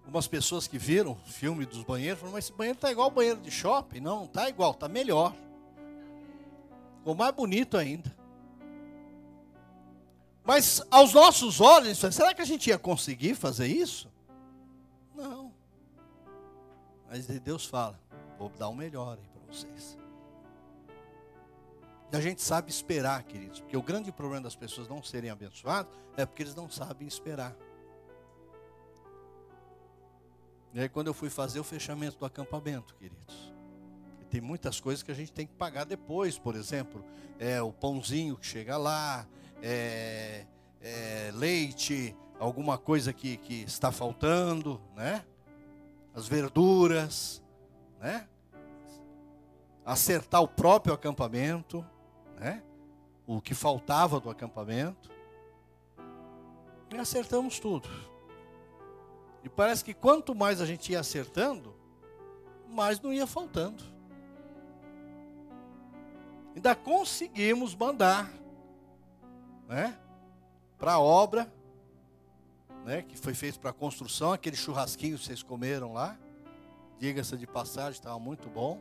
Algumas 0.00 0.26
pessoas 0.26 0.66
que 0.66 0.76
viram 0.76 1.12
o 1.12 1.30
filme 1.30 1.64
dos 1.64 1.84
banheiros 1.84 2.18
falaram, 2.18 2.34
mas 2.34 2.46
esse 2.46 2.52
banheiro 2.52 2.76
está 2.76 2.90
igual 2.90 3.04
ao 3.04 3.10
banheiro 3.12 3.40
de 3.40 3.50
shopping. 3.50 4.00
Não, 4.00 4.24
está 4.24 4.48
igual, 4.48 4.72
está 4.72 4.88
melhor. 4.88 5.32
Ficou 6.98 7.14
mais 7.14 7.32
bonito 7.32 7.76
ainda. 7.76 8.12
Mas 10.44 10.82
aos 10.90 11.14
nossos 11.14 11.60
olhos, 11.60 11.98
será 11.98 12.34
que 12.34 12.42
a 12.42 12.44
gente 12.44 12.70
ia 12.70 12.78
conseguir 12.78 13.36
fazer 13.36 13.68
isso? 13.68 14.09
Mas 17.10 17.26
Deus 17.26 17.66
fala, 17.66 18.00
vou 18.38 18.48
dar 18.50 18.68
o 18.68 18.74
melhor 18.74 19.18
aí 19.18 19.28
para 19.28 19.52
vocês. 19.52 19.98
E 22.12 22.16
a 22.16 22.20
gente 22.20 22.40
sabe 22.40 22.70
esperar, 22.70 23.24
queridos, 23.24 23.60
porque 23.60 23.76
o 23.76 23.82
grande 23.82 24.12
problema 24.12 24.44
das 24.44 24.54
pessoas 24.54 24.88
não 24.88 25.02
serem 25.02 25.28
abençoadas 25.28 25.92
é 26.16 26.24
porque 26.24 26.44
eles 26.44 26.54
não 26.54 26.70
sabem 26.70 27.08
esperar. 27.08 27.56
E 30.72 30.80
aí 30.80 30.88
quando 30.88 31.08
eu 31.08 31.14
fui 31.14 31.28
fazer 31.28 31.58
o 31.58 31.64
fechamento 31.64 32.16
do 32.16 32.24
acampamento, 32.24 32.94
queridos, 32.94 33.52
tem 34.30 34.40
muitas 34.40 34.78
coisas 34.78 35.02
que 35.02 35.10
a 35.10 35.14
gente 35.14 35.32
tem 35.32 35.48
que 35.48 35.54
pagar 35.54 35.84
depois, 35.84 36.38
por 36.38 36.54
exemplo, 36.54 37.04
é 37.40 37.60
o 37.60 37.72
pãozinho 37.72 38.36
que 38.36 38.46
chega 38.46 38.76
lá, 38.76 39.26
é, 39.60 40.46
é 40.80 41.32
leite, 41.34 42.14
alguma 42.38 42.78
coisa 42.78 43.12
que, 43.12 43.36
que 43.36 43.62
está 43.62 43.90
faltando, 43.90 44.80
né? 44.94 45.24
As 46.20 46.28
verduras, 46.28 47.42
né? 47.98 48.28
Acertar 49.86 50.42
o 50.42 50.48
próprio 50.48 50.92
acampamento, 50.92 51.82
né? 52.38 52.62
O 53.26 53.40
que 53.40 53.54
faltava 53.54 54.20
do 54.20 54.28
acampamento. 54.28 55.10
E 56.92 56.98
acertamos 56.98 57.58
tudo. 57.58 57.88
E 59.42 59.48
parece 59.48 59.82
que 59.82 59.94
quanto 59.94 60.34
mais 60.34 60.60
a 60.60 60.66
gente 60.66 60.92
ia 60.92 61.00
acertando, 61.00 61.74
mais 62.68 63.00
não 63.00 63.14
ia 63.14 63.26
faltando. 63.26 63.82
Ainda 66.54 66.74
conseguimos 66.74 67.74
mandar 67.74 68.30
né, 69.66 69.98
para 70.76 70.92
a 70.92 71.00
obra, 71.00 71.50
né, 72.84 73.02
que 73.02 73.16
foi 73.16 73.34
feito 73.34 73.58
para 73.60 73.72
construção, 73.72 74.32
aquele 74.32 74.56
churrasquinho 74.56 75.16
que 75.18 75.24
vocês 75.24 75.42
comeram 75.42 75.92
lá. 75.92 76.16
Diga-se 76.98 77.36
de 77.36 77.46
passagem, 77.46 77.92
estava 77.92 78.18
muito 78.18 78.48
bom. 78.48 78.80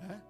Né? 0.00 0.22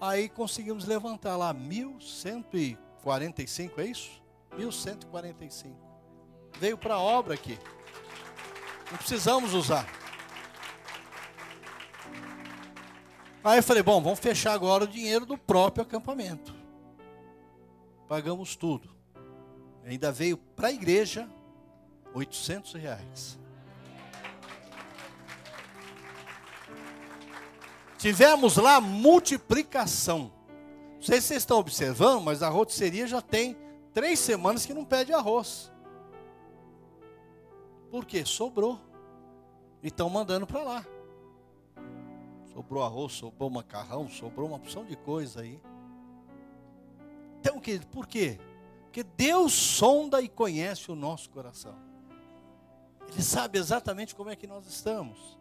Aí 0.00 0.28
conseguimos 0.28 0.84
levantar 0.84 1.36
lá 1.36 1.52
1145, 1.52 3.80
é 3.80 3.86
isso? 3.86 4.22
1145. 4.56 5.76
Veio 6.58 6.78
para 6.78 6.94
a 6.94 7.00
obra 7.00 7.34
aqui. 7.34 7.58
Não 8.90 8.98
precisamos 8.98 9.54
usar. 9.54 9.86
Aí 13.42 13.58
eu 13.58 13.62
falei, 13.62 13.82
bom, 13.82 14.02
vamos 14.02 14.18
fechar 14.18 14.52
agora 14.52 14.84
o 14.84 14.88
dinheiro 14.88 15.24
do 15.24 15.38
próprio 15.38 15.82
acampamento. 15.82 16.54
Pagamos 18.08 18.56
tudo. 18.56 18.90
Ainda 19.84 20.10
veio 20.10 20.36
para 20.36 20.68
a 20.68 20.72
igreja 20.72 21.28
800 22.16 22.72
reais. 22.74 23.38
Tivemos 27.98 28.56
lá 28.56 28.80
multiplicação. 28.80 30.32
Não 30.94 31.02
sei 31.02 31.20
se 31.20 31.28
vocês 31.28 31.42
estão 31.42 31.58
observando, 31.58 32.22
mas 32.22 32.42
a 32.42 32.48
rotisseria 32.48 33.06
já 33.06 33.20
tem 33.20 33.56
três 33.92 34.18
semanas 34.18 34.64
que 34.64 34.72
não 34.72 34.84
pede 34.84 35.12
arroz. 35.12 35.70
Por 37.90 38.06
quê? 38.06 38.24
Sobrou. 38.24 38.80
E 39.82 39.88
estão 39.88 40.08
mandando 40.08 40.46
para 40.46 40.62
lá. 40.62 40.86
Sobrou 42.54 42.82
arroz, 42.82 43.12
sobrou 43.12 43.50
macarrão, 43.50 44.08
sobrou 44.08 44.48
uma 44.48 44.56
opção 44.56 44.86
de 44.86 44.96
coisa 44.96 45.42
aí. 45.42 45.60
Então, 47.40 47.60
querido, 47.60 47.86
por 47.88 48.06
quê? 48.06 48.40
Porque 48.84 49.02
Deus 49.02 49.52
sonda 49.52 50.22
e 50.22 50.28
conhece 50.28 50.90
o 50.90 50.94
nosso 50.94 51.28
coração. 51.28 51.85
Ele 53.08 53.22
sabe 53.22 53.58
exatamente 53.58 54.14
como 54.14 54.30
é 54.30 54.36
que 54.36 54.46
nós 54.46 54.66
estamos. 54.66 55.38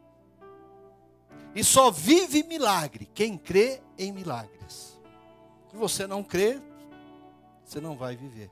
E 1.53 1.63
só 1.63 1.89
vive 1.89 2.43
milagre 2.43 3.09
quem 3.13 3.37
crê 3.37 3.81
em 3.97 4.11
milagres. 4.11 4.99
Se 5.69 5.75
você 5.75 6.05
não 6.05 6.23
crê, 6.23 6.61
você 7.63 7.79
não 7.79 7.95
vai 7.95 8.15
viver. 8.15 8.51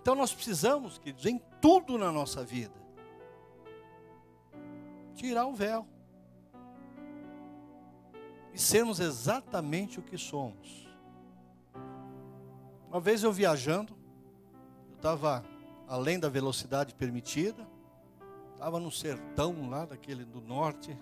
Então 0.00 0.14
nós 0.14 0.32
precisamos, 0.32 0.98
queridos, 0.98 1.26
em 1.26 1.40
tudo 1.60 1.98
na 1.98 2.12
nossa 2.12 2.44
vida, 2.44 2.74
tirar 5.16 5.46
o 5.46 5.54
véu 5.54 5.86
e 8.52 8.58
sermos 8.58 9.00
exatamente 9.00 9.98
o 9.98 10.02
que 10.02 10.16
somos. 10.16 10.86
Uma 12.88 13.00
vez 13.00 13.22
eu 13.22 13.32
viajando, 13.32 13.96
eu 14.90 14.96
estava 14.96 15.44
além 15.88 16.18
da 16.18 16.28
velocidade 16.28 16.94
permitida, 16.94 17.66
estava 18.54 18.80
no 18.80 18.90
sertão 18.90 19.68
lá 19.68 19.84
daquele 19.84 20.24
do 20.24 20.40
norte, 20.40 20.96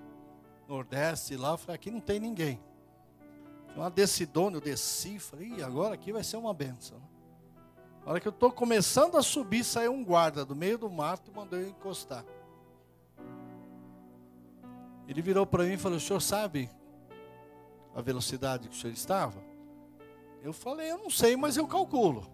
nordeste 0.68 1.36
lá, 1.36 1.56
falei, 1.56 1.76
aqui 1.76 1.90
não 1.90 2.00
tem 2.00 2.18
ninguém. 2.18 2.60
Uma 3.76 3.90
decidona, 3.90 4.56
eu 4.56 4.60
desci, 4.60 5.18
falei, 5.18 5.62
agora 5.62 5.94
aqui 5.94 6.12
vai 6.12 6.22
ser 6.22 6.36
uma 6.36 6.54
benção. 6.54 7.00
Na 8.04 8.12
hora 8.12 8.20
que 8.20 8.28
eu 8.28 8.32
estou 8.32 8.52
começando 8.52 9.16
a 9.16 9.22
subir, 9.22 9.64
saiu 9.64 9.92
um 9.92 10.04
guarda 10.04 10.44
do 10.44 10.54
meio 10.54 10.76
do 10.76 10.90
mato 10.90 11.30
e 11.30 11.34
mandou 11.34 11.58
eu 11.58 11.68
encostar. 11.68 12.24
Ele 15.08 15.22
virou 15.22 15.46
para 15.46 15.64
mim 15.64 15.72
e 15.72 15.78
falou: 15.78 15.96
O 15.96 16.00
senhor 16.00 16.20
sabe 16.20 16.70
a 17.94 18.02
velocidade 18.02 18.68
que 18.68 18.76
o 18.76 18.78
senhor 18.78 18.92
estava? 18.92 19.42
Eu 20.42 20.52
falei: 20.52 20.90
Eu 20.90 20.98
não 20.98 21.08
sei, 21.08 21.34
mas 21.34 21.56
eu 21.56 21.66
calculo. 21.66 22.30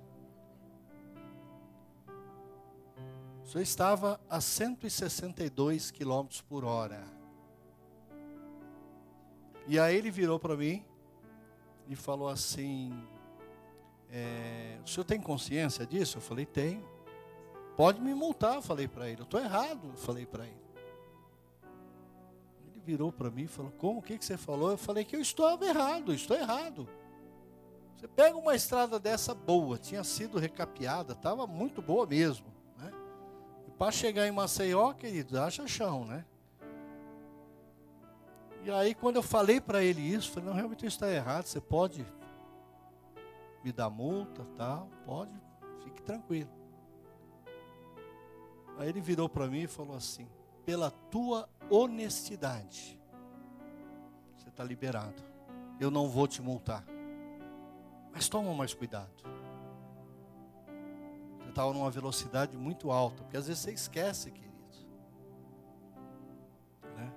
Senhor 3.51 3.62
estava 3.64 4.20
a 4.30 4.40
162 4.40 5.90
quilômetros 5.90 6.40
por 6.40 6.64
hora. 6.64 7.03
E 9.66 9.76
aí 9.76 9.96
ele 9.96 10.11
virou 10.11 10.38
para 10.38 10.57
mim 10.57 10.84
e 11.88 11.96
falou 11.96 12.28
assim: 12.28 12.92
é, 14.09 14.78
o 14.84 14.88
senhor 14.88 15.05
tem 15.05 15.20
consciência 15.20 15.84
disso? 15.84 16.18
Eu 16.18 16.22
falei, 16.22 16.46
tenho. 16.46 16.88
Pode 17.76 18.01
me 18.01 18.14
multar, 18.14 18.55
eu 18.55 18.62
falei 18.62 18.86
para 18.86 19.09
ele. 19.09 19.22
Eu 19.22 19.24
estou 19.24 19.40
errado, 19.40 19.88
eu 19.88 19.96
falei 19.96 20.26
para 20.26 20.44
ele. 20.44 20.61
Ele 22.68 22.80
virou 22.84 23.11
para 23.11 23.30
mim 23.30 23.44
e 23.44 23.48
falou, 23.48 23.72
como? 23.72 23.98
O 23.98 24.03
que, 24.03 24.16
que 24.16 24.24
você 24.24 24.36
falou? 24.36 24.70
Eu 24.70 24.78
falei 24.78 25.05
que 25.05 25.16
eu 25.16 25.20
estou 25.20 25.61
errado, 25.61 26.14
estou 26.14 26.36
errado. 26.36 26.88
Você 27.96 28.07
pega 28.07 28.36
uma 28.36 28.55
estrada 28.55 29.01
dessa 29.01 29.34
boa, 29.34 29.76
tinha 29.76 30.05
sido 30.05 30.38
recapeada, 30.38 31.14
estava 31.14 31.48
muito 31.48 31.82
boa 31.82 32.07
mesmo. 32.07 32.59
Para 33.81 33.93
chegar 33.93 34.28
em 34.28 34.31
Maceió, 34.31 34.93
querido, 34.93 35.41
acha 35.41 35.66
chão, 35.66 36.05
né? 36.05 36.26
E 38.62 38.70
aí, 38.70 38.95
quando 38.95 39.16
eu 39.16 39.22
falei 39.22 39.59
para 39.59 39.83
ele 39.83 40.03
isso, 40.03 40.33
falei, 40.33 40.51
não, 40.51 40.55
realmente 40.55 40.85
está 40.85 41.11
errado, 41.11 41.47
você 41.47 41.62
pode 41.62 42.05
me 43.64 43.72
dá 43.72 43.89
multa, 43.89 44.45
tal, 44.55 44.87
pode, 45.07 45.33
fique 45.83 46.03
tranquilo. 46.03 46.51
Aí 48.76 48.91
ele 48.91 49.01
virou 49.01 49.31
para 49.31 49.47
mim 49.47 49.62
e 49.62 49.66
falou 49.66 49.97
assim: 49.97 50.28
pela 50.66 50.91
tua 50.91 51.49
honestidade, 51.70 53.01
você 54.37 54.51
está 54.51 54.62
liberado. 54.62 55.22
Eu 55.81 55.91
não 55.91 56.07
vou 56.07 56.28
te 56.28 56.43
multar. 56.43 56.85
Mas 58.12 58.28
toma 58.28 58.53
mais 58.53 58.74
cuidado. 58.74 59.39
Estava 61.51 61.72
numa 61.72 61.90
velocidade 61.90 62.57
muito 62.57 62.90
alta, 62.90 63.22
porque 63.22 63.36
às 63.36 63.46
vezes 63.46 63.62
você 63.62 63.72
esquece, 63.72 64.30
querido. 64.30 64.51
Né? 66.96 67.12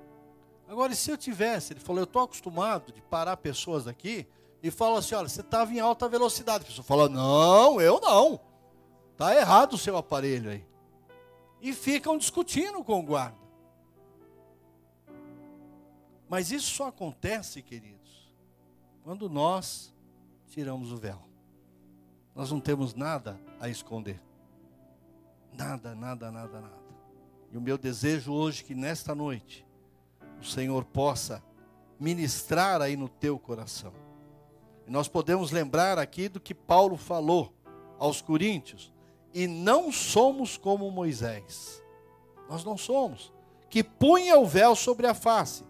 Agora, 0.67 0.91
e 0.91 0.95
se 0.95 1.09
eu 1.09 1.17
tivesse? 1.17 1.73
Ele 1.73 1.79
falou, 1.79 2.01
eu 2.01 2.05
estou 2.05 2.23
acostumado 2.23 2.91
de 2.91 3.01
parar 3.01 3.38
pessoas 3.38 3.88
aqui 3.88 4.27
e 4.61 4.71
falo 4.71 4.97
assim, 4.97 5.15
olha, 5.15 5.29
você 5.29 5.41
estava 5.41 5.71
em 5.71 5.79
alta 5.79 6.09
velocidade. 6.09 6.63
A 6.63 6.67
pessoa 6.67 6.84
fala, 6.84 7.07
não, 7.07 7.79
eu 7.79 7.99
não. 8.01 8.39
Está 9.11 9.36
errado 9.36 9.73
o 9.73 9.77
seu 9.77 9.95
aparelho 9.95 10.49
aí. 10.49 10.65
E 11.61 11.71
ficam 11.71 12.17
discutindo 12.17 12.84
com 12.84 12.99
o 12.99 13.03
guarda. 13.03 13.38
Mas 16.27 16.51
isso 16.51 16.71
só 16.71 16.88
acontece, 16.88 17.61
queridos, 17.61 18.34
quando 19.03 19.29
nós 19.29 19.93
tiramos 20.47 20.91
o 20.91 20.97
véu. 20.97 21.32
Nós 22.36 22.51
não 22.51 22.59
temos 22.59 22.95
nada 22.95 23.39
a 23.59 23.69
esconder. 23.69 24.19
Nada, 25.51 25.93
nada, 25.93 26.31
nada, 26.31 26.61
nada. 26.61 26.84
E 27.51 27.57
o 27.57 27.61
meu 27.61 27.77
desejo 27.77 28.34
hoje 28.34 28.63
é 28.63 28.65
que 28.65 28.75
nesta 28.75 29.13
noite 29.13 29.65
o 30.39 30.43
Senhor 30.43 30.84
possa 30.84 31.43
ministrar 31.99 32.81
aí 32.81 32.97
no 32.97 33.07
teu 33.07 33.38
coração. 33.38 33.93
E 34.88 34.91
nós 34.91 35.07
podemos 35.07 35.51
lembrar 35.51 35.99
aqui 35.99 36.27
do 36.27 36.39
que 36.39 36.55
Paulo 36.55 36.97
falou 36.97 37.53
aos 37.99 38.21
coríntios, 38.21 38.91
e 39.34 39.47
não 39.47 39.91
somos 39.91 40.57
como 40.57 40.91
Moisés. 40.91 41.81
Nós 42.49 42.63
não 42.63 42.77
somos, 42.77 43.31
que 43.69 43.84
punha 43.84 44.38
o 44.38 44.45
véu 44.45 44.75
sobre 44.75 45.07
a 45.07 45.13
face, 45.13 45.63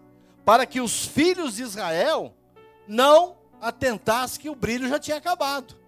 para 0.44 0.66
que 0.66 0.80
os 0.80 1.06
filhos 1.06 1.56
de 1.56 1.62
Israel 1.62 2.34
não 2.88 3.36
atentassem 3.60 4.40
que 4.40 4.50
o 4.50 4.54
brilho 4.54 4.88
já 4.88 4.98
tinha 4.98 5.16
acabado. 5.16 5.83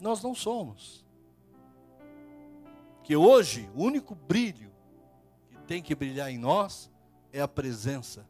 Nós 0.00 0.22
não 0.22 0.34
somos. 0.34 1.04
Que 3.02 3.16
hoje 3.16 3.68
o 3.74 3.82
único 3.82 4.14
brilho 4.14 4.70
que 5.48 5.56
tem 5.66 5.82
que 5.82 5.94
brilhar 5.94 6.30
em 6.30 6.38
nós 6.38 6.90
é 7.32 7.40
a 7.40 7.48
presença 7.48 8.26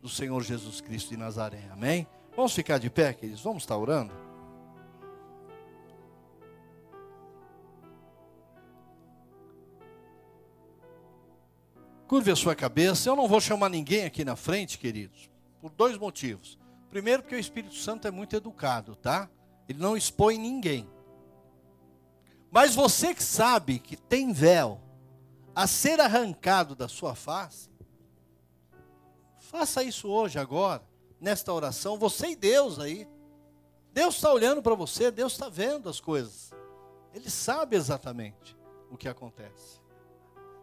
do 0.00 0.08
Senhor 0.08 0.42
Jesus 0.42 0.80
Cristo 0.80 1.10
de 1.10 1.16
Nazaré. 1.16 1.68
Amém? 1.70 2.06
Vamos 2.36 2.54
ficar 2.54 2.78
de 2.78 2.88
pé, 2.88 3.12
queridos? 3.12 3.42
Vamos 3.42 3.64
estar 3.64 3.76
orando? 3.76 4.12
Curve 12.06 12.30
a 12.30 12.36
sua 12.36 12.54
cabeça. 12.54 13.10
Eu 13.10 13.16
não 13.16 13.28
vou 13.28 13.40
chamar 13.40 13.68
ninguém 13.68 14.04
aqui 14.04 14.24
na 14.24 14.34
frente, 14.34 14.78
queridos, 14.78 15.28
por 15.60 15.70
dois 15.70 15.98
motivos. 15.98 16.58
Primeiro, 16.88 17.22
porque 17.22 17.34
o 17.34 17.38
Espírito 17.38 17.74
Santo 17.74 18.08
é 18.08 18.10
muito 18.10 18.34
educado, 18.34 18.96
tá? 18.96 19.28
Ele 19.68 19.78
não 19.78 19.94
expõe 19.94 20.38
ninguém. 20.38 20.88
Mas 22.50 22.74
você 22.74 23.14
que 23.14 23.22
sabe 23.22 23.78
que 23.78 23.96
tem 23.96 24.32
véu 24.32 24.80
a 25.54 25.66
ser 25.66 26.00
arrancado 26.00 26.74
da 26.74 26.88
sua 26.88 27.14
face, 27.14 27.68
faça 29.38 29.82
isso 29.82 30.08
hoje, 30.08 30.38
agora, 30.38 30.82
nesta 31.20 31.52
oração, 31.52 31.98
você 31.98 32.28
e 32.28 32.36
Deus 32.36 32.78
aí. 32.78 33.08
Deus 33.92 34.16
está 34.16 34.32
olhando 34.32 34.62
para 34.62 34.74
você, 34.74 35.10
Deus 35.10 35.32
está 35.32 35.48
vendo 35.48 35.88
as 35.88 36.00
coisas. 36.00 36.52
Ele 37.12 37.28
sabe 37.28 37.76
exatamente 37.76 38.56
o 38.90 38.96
que 38.96 39.08
acontece. 39.08 39.80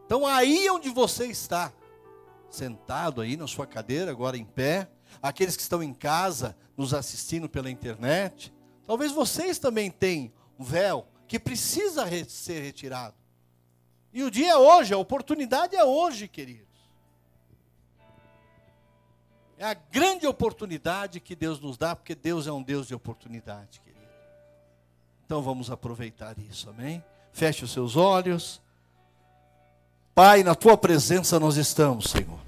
Então, 0.06 0.26
aí 0.26 0.70
onde 0.70 0.90
você 0.90 1.28
está, 1.28 1.74
sentado 2.50 3.22
aí 3.22 3.36
na 3.36 3.48
sua 3.48 3.68
cadeira, 3.68 4.12
agora 4.12 4.38
em 4.38 4.46
pé, 4.46 4.90
aqueles 5.22 5.56
que 5.56 5.62
estão 5.62 5.84
em 5.84 5.94
casa, 5.94 6.56
nos 6.78 6.94
assistindo 6.94 7.50
pela 7.50 7.70
internet, 7.70 8.54
talvez 8.86 9.12
vocês 9.12 9.60
também 9.60 9.92
tenham 9.92 10.32
um 10.58 10.64
véu 10.64 11.08
que 11.28 11.40
precisa 11.40 12.06
ser 12.28 12.62
retirado. 12.62 13.16
E 14.14 14.24
o 14.24 14.32
dia 14.32 14.52
é 14.52 14.58
hoje, 14.58 14.94
a 14.94 14.98
oportunidade 14.98 15.76
é 15.76 15.84
hoje, 15.84 16.28
queridos. 16.28 16.66
É 19.58 19.66
a 19.66 19.74
grande 19.74 20.28
oportunidade 20.28 21.20
que 21.20 21.36
Deus 21.36 21.60
nos 21.60 21.78
dá, 21.78 21.96
porque 21.96 22.14
Deus 22.14 22.46
é 22.46 22.52
um 22.52 22.62
Deus 22.62 22.88
de 22.88 22.96
oportunidade, 22.96 23.80
querido. 23.80 24.06
Então 25.26 25.42
vamos 25.42 25.72
aproveitar 25.72 26.38
isso, 26.38 26.70
amém? 26.70 27.04
Feche 27.32 27.64
os 27.64 27.72
seus 27.72 27.96
olhos. 27.96 28.62
Pai, 30.14 30.44
na 30.44 30.56
tua 30.56 30.78
presença 30.78 31.40
nós 31.40 31.58
estamos, 31.58 32.12
Senhor. 32.12 32.40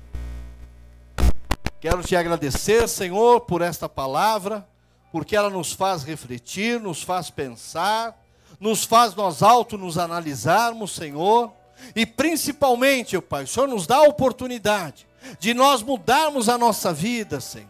Quero 1.79 2.01
te 2.03 2.15
agradecer, 2.15 2.87
Senhor, 2.87 3.41
por 3.41 3.61
esta 3.61 3.87
palavra, 3.87 4.67
porque 5.11 5.35
ela 5.35 5.49
nos 5.49 5.71
faz 5.71 6.03
refletir, 6.03 6.79
nos 6.79 7.03
faz 7.03 7.29
pensar, 7.29 8.17
nos 8.59 8.83
faz 8.83 9.13
nós 9.15 9.43
auto 9.43 9.77
nos 9.77 9.97
analisarmos, 9.97 10.95
Senhor, 10.95 11.51
e 11.95 12.05
principalmente, 12.05 13.19
Pai, 13.21 13.43
o 13.43 13.47
Senhor 13.47 13.67
nos 13.67 13.85
dá 13.85 13.97
a 13.97 14.03
oportunidade 14.03 15.07
de 15.39 15.53
nós 15.53 15.81
mudarmos 15.81 16.49
a 16.49 16.57
nossa 16.57 16.93
vida, 16.93 17.39
Senhor. 17.39 17.67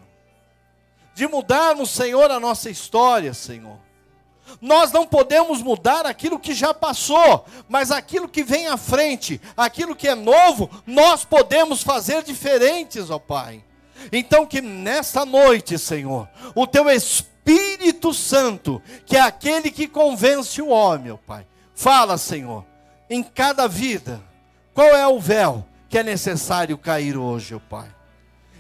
De 1.14 1.28
mudarmos, 1.28 1.90
Senhor, 1.90 2.30
a 2.30 2.40
nossa 2.40 2.70
história, 2.70 3.34
Senhor. 3.34 3.78
Nós 4.62 4.92
não 4.92 5.06
podemos 5.06 5.62
mudar 5.62 6.06
aquilo 6.06 6.40
que 6.40 6.54
já 6.54 6.74
passou, 6.74 7.46
mas 7.68 7.92
aquilo 7.92 8.30
que 8.30 8.44
vem 8.44 8.68
à 8.68 8.78
frente, 8.78 9.42
aquilo 9.58 9.96
que 9.96 10.08
é 10.08 10.16
novo, 10.16 10.70
nós 10.86 11.26
podemos 11.26 11.84
fazer 11.84 12.24
diferentes, 12.24 13.10
ó 13.10 13.20
Pai. 13.20 13.64
Então, 14.12 14.46
que 14.46 14.62
nessa 14.62 15.26
noite, 15.26 15.78
Senhor, 15.78 16.30
o 16.56 16.66
Teu 16.66 16.90
Espírito 16.90 17.37
Santo, 18.18 18.82
que 19.06 19.16
é 19.16 19.22
aquele 19.22 19.72
que 19.72 19.88
convence 19.88 20.62
o 20.62 20.68
homem, 20.68 21.12
ó 21.12 21.18
Pai, 21.18 21.45
fala, 21.74 22.18
Senhor, 22.18 22.66
em 23.10 23.24
cada 23.24 23.68
vida, 23.68 24.22
qual 24.74 24.88
é 24.88 25.08
o 25.08 25.20
véu 25.20 25.66
que 25.88 25.98
é 25.98 26.04
necessário 26.04 26.78
cair 26.78 27.16
hoje, 27.16 27.56
ó 27.56 27.60
Pai. 27.60 27.88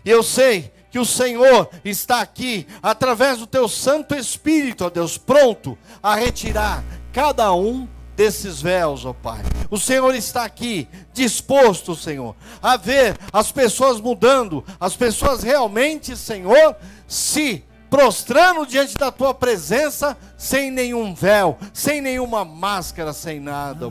E 0.05 0.09
eu 0.09 0.23
sei 0.23 0.71
que 0.89 0.97
o 0.97 1.05
Senhor 1.05 1.69
está 1.83 2.21
aqui, 2.21 2.65
através 2.81 3.39
do 3.39 3.45
teu 3.45 3.67
Santo 3.67 4.15
Espírito, 4.15 4.85
ó 4.85 4.89
Deus, 4.89 5.17
pronto 5.17 5.77
a 6.01 6.15
retirar 6.15 6.83
cada 7.11 7.53
um 7.53 7.87
desses 8.15 8.61
véus, 8.61 9.05
ó 9.05 9.11
Pai. 9.11 9.41
O 9.69 9.77
Senhor 9.77 10.15
está 10.15 10.45
aqui, 10.45 10.87
disposto, 11.13 11.93
Senhor, 11.93 12.35
a 12.61 12.77
ver 12.77 13.17
as 13.33 13.51
pessoas 13.51 13.99
mudando, 13.99 14.63
as 14.79 14.95
pessoas 14.95 15.43
realmente, 15.43 16.15
Senhor, 16.15 16.75
se 17.05 17.65
prostrando 17.89 18.65
diante 18.65 18.95
da 18.95 19.11
tua 19.11 19.33
presença, 19.33 20.17
sem 20.37 20.71
nenhum 20.71 21.13
véu, 21.13 21.57
sem 21.73 22.01
nenhuma 22.01 22.43
máscara, 22.43 23.13
sem 23.13 23.39
nada, 23.39 23.85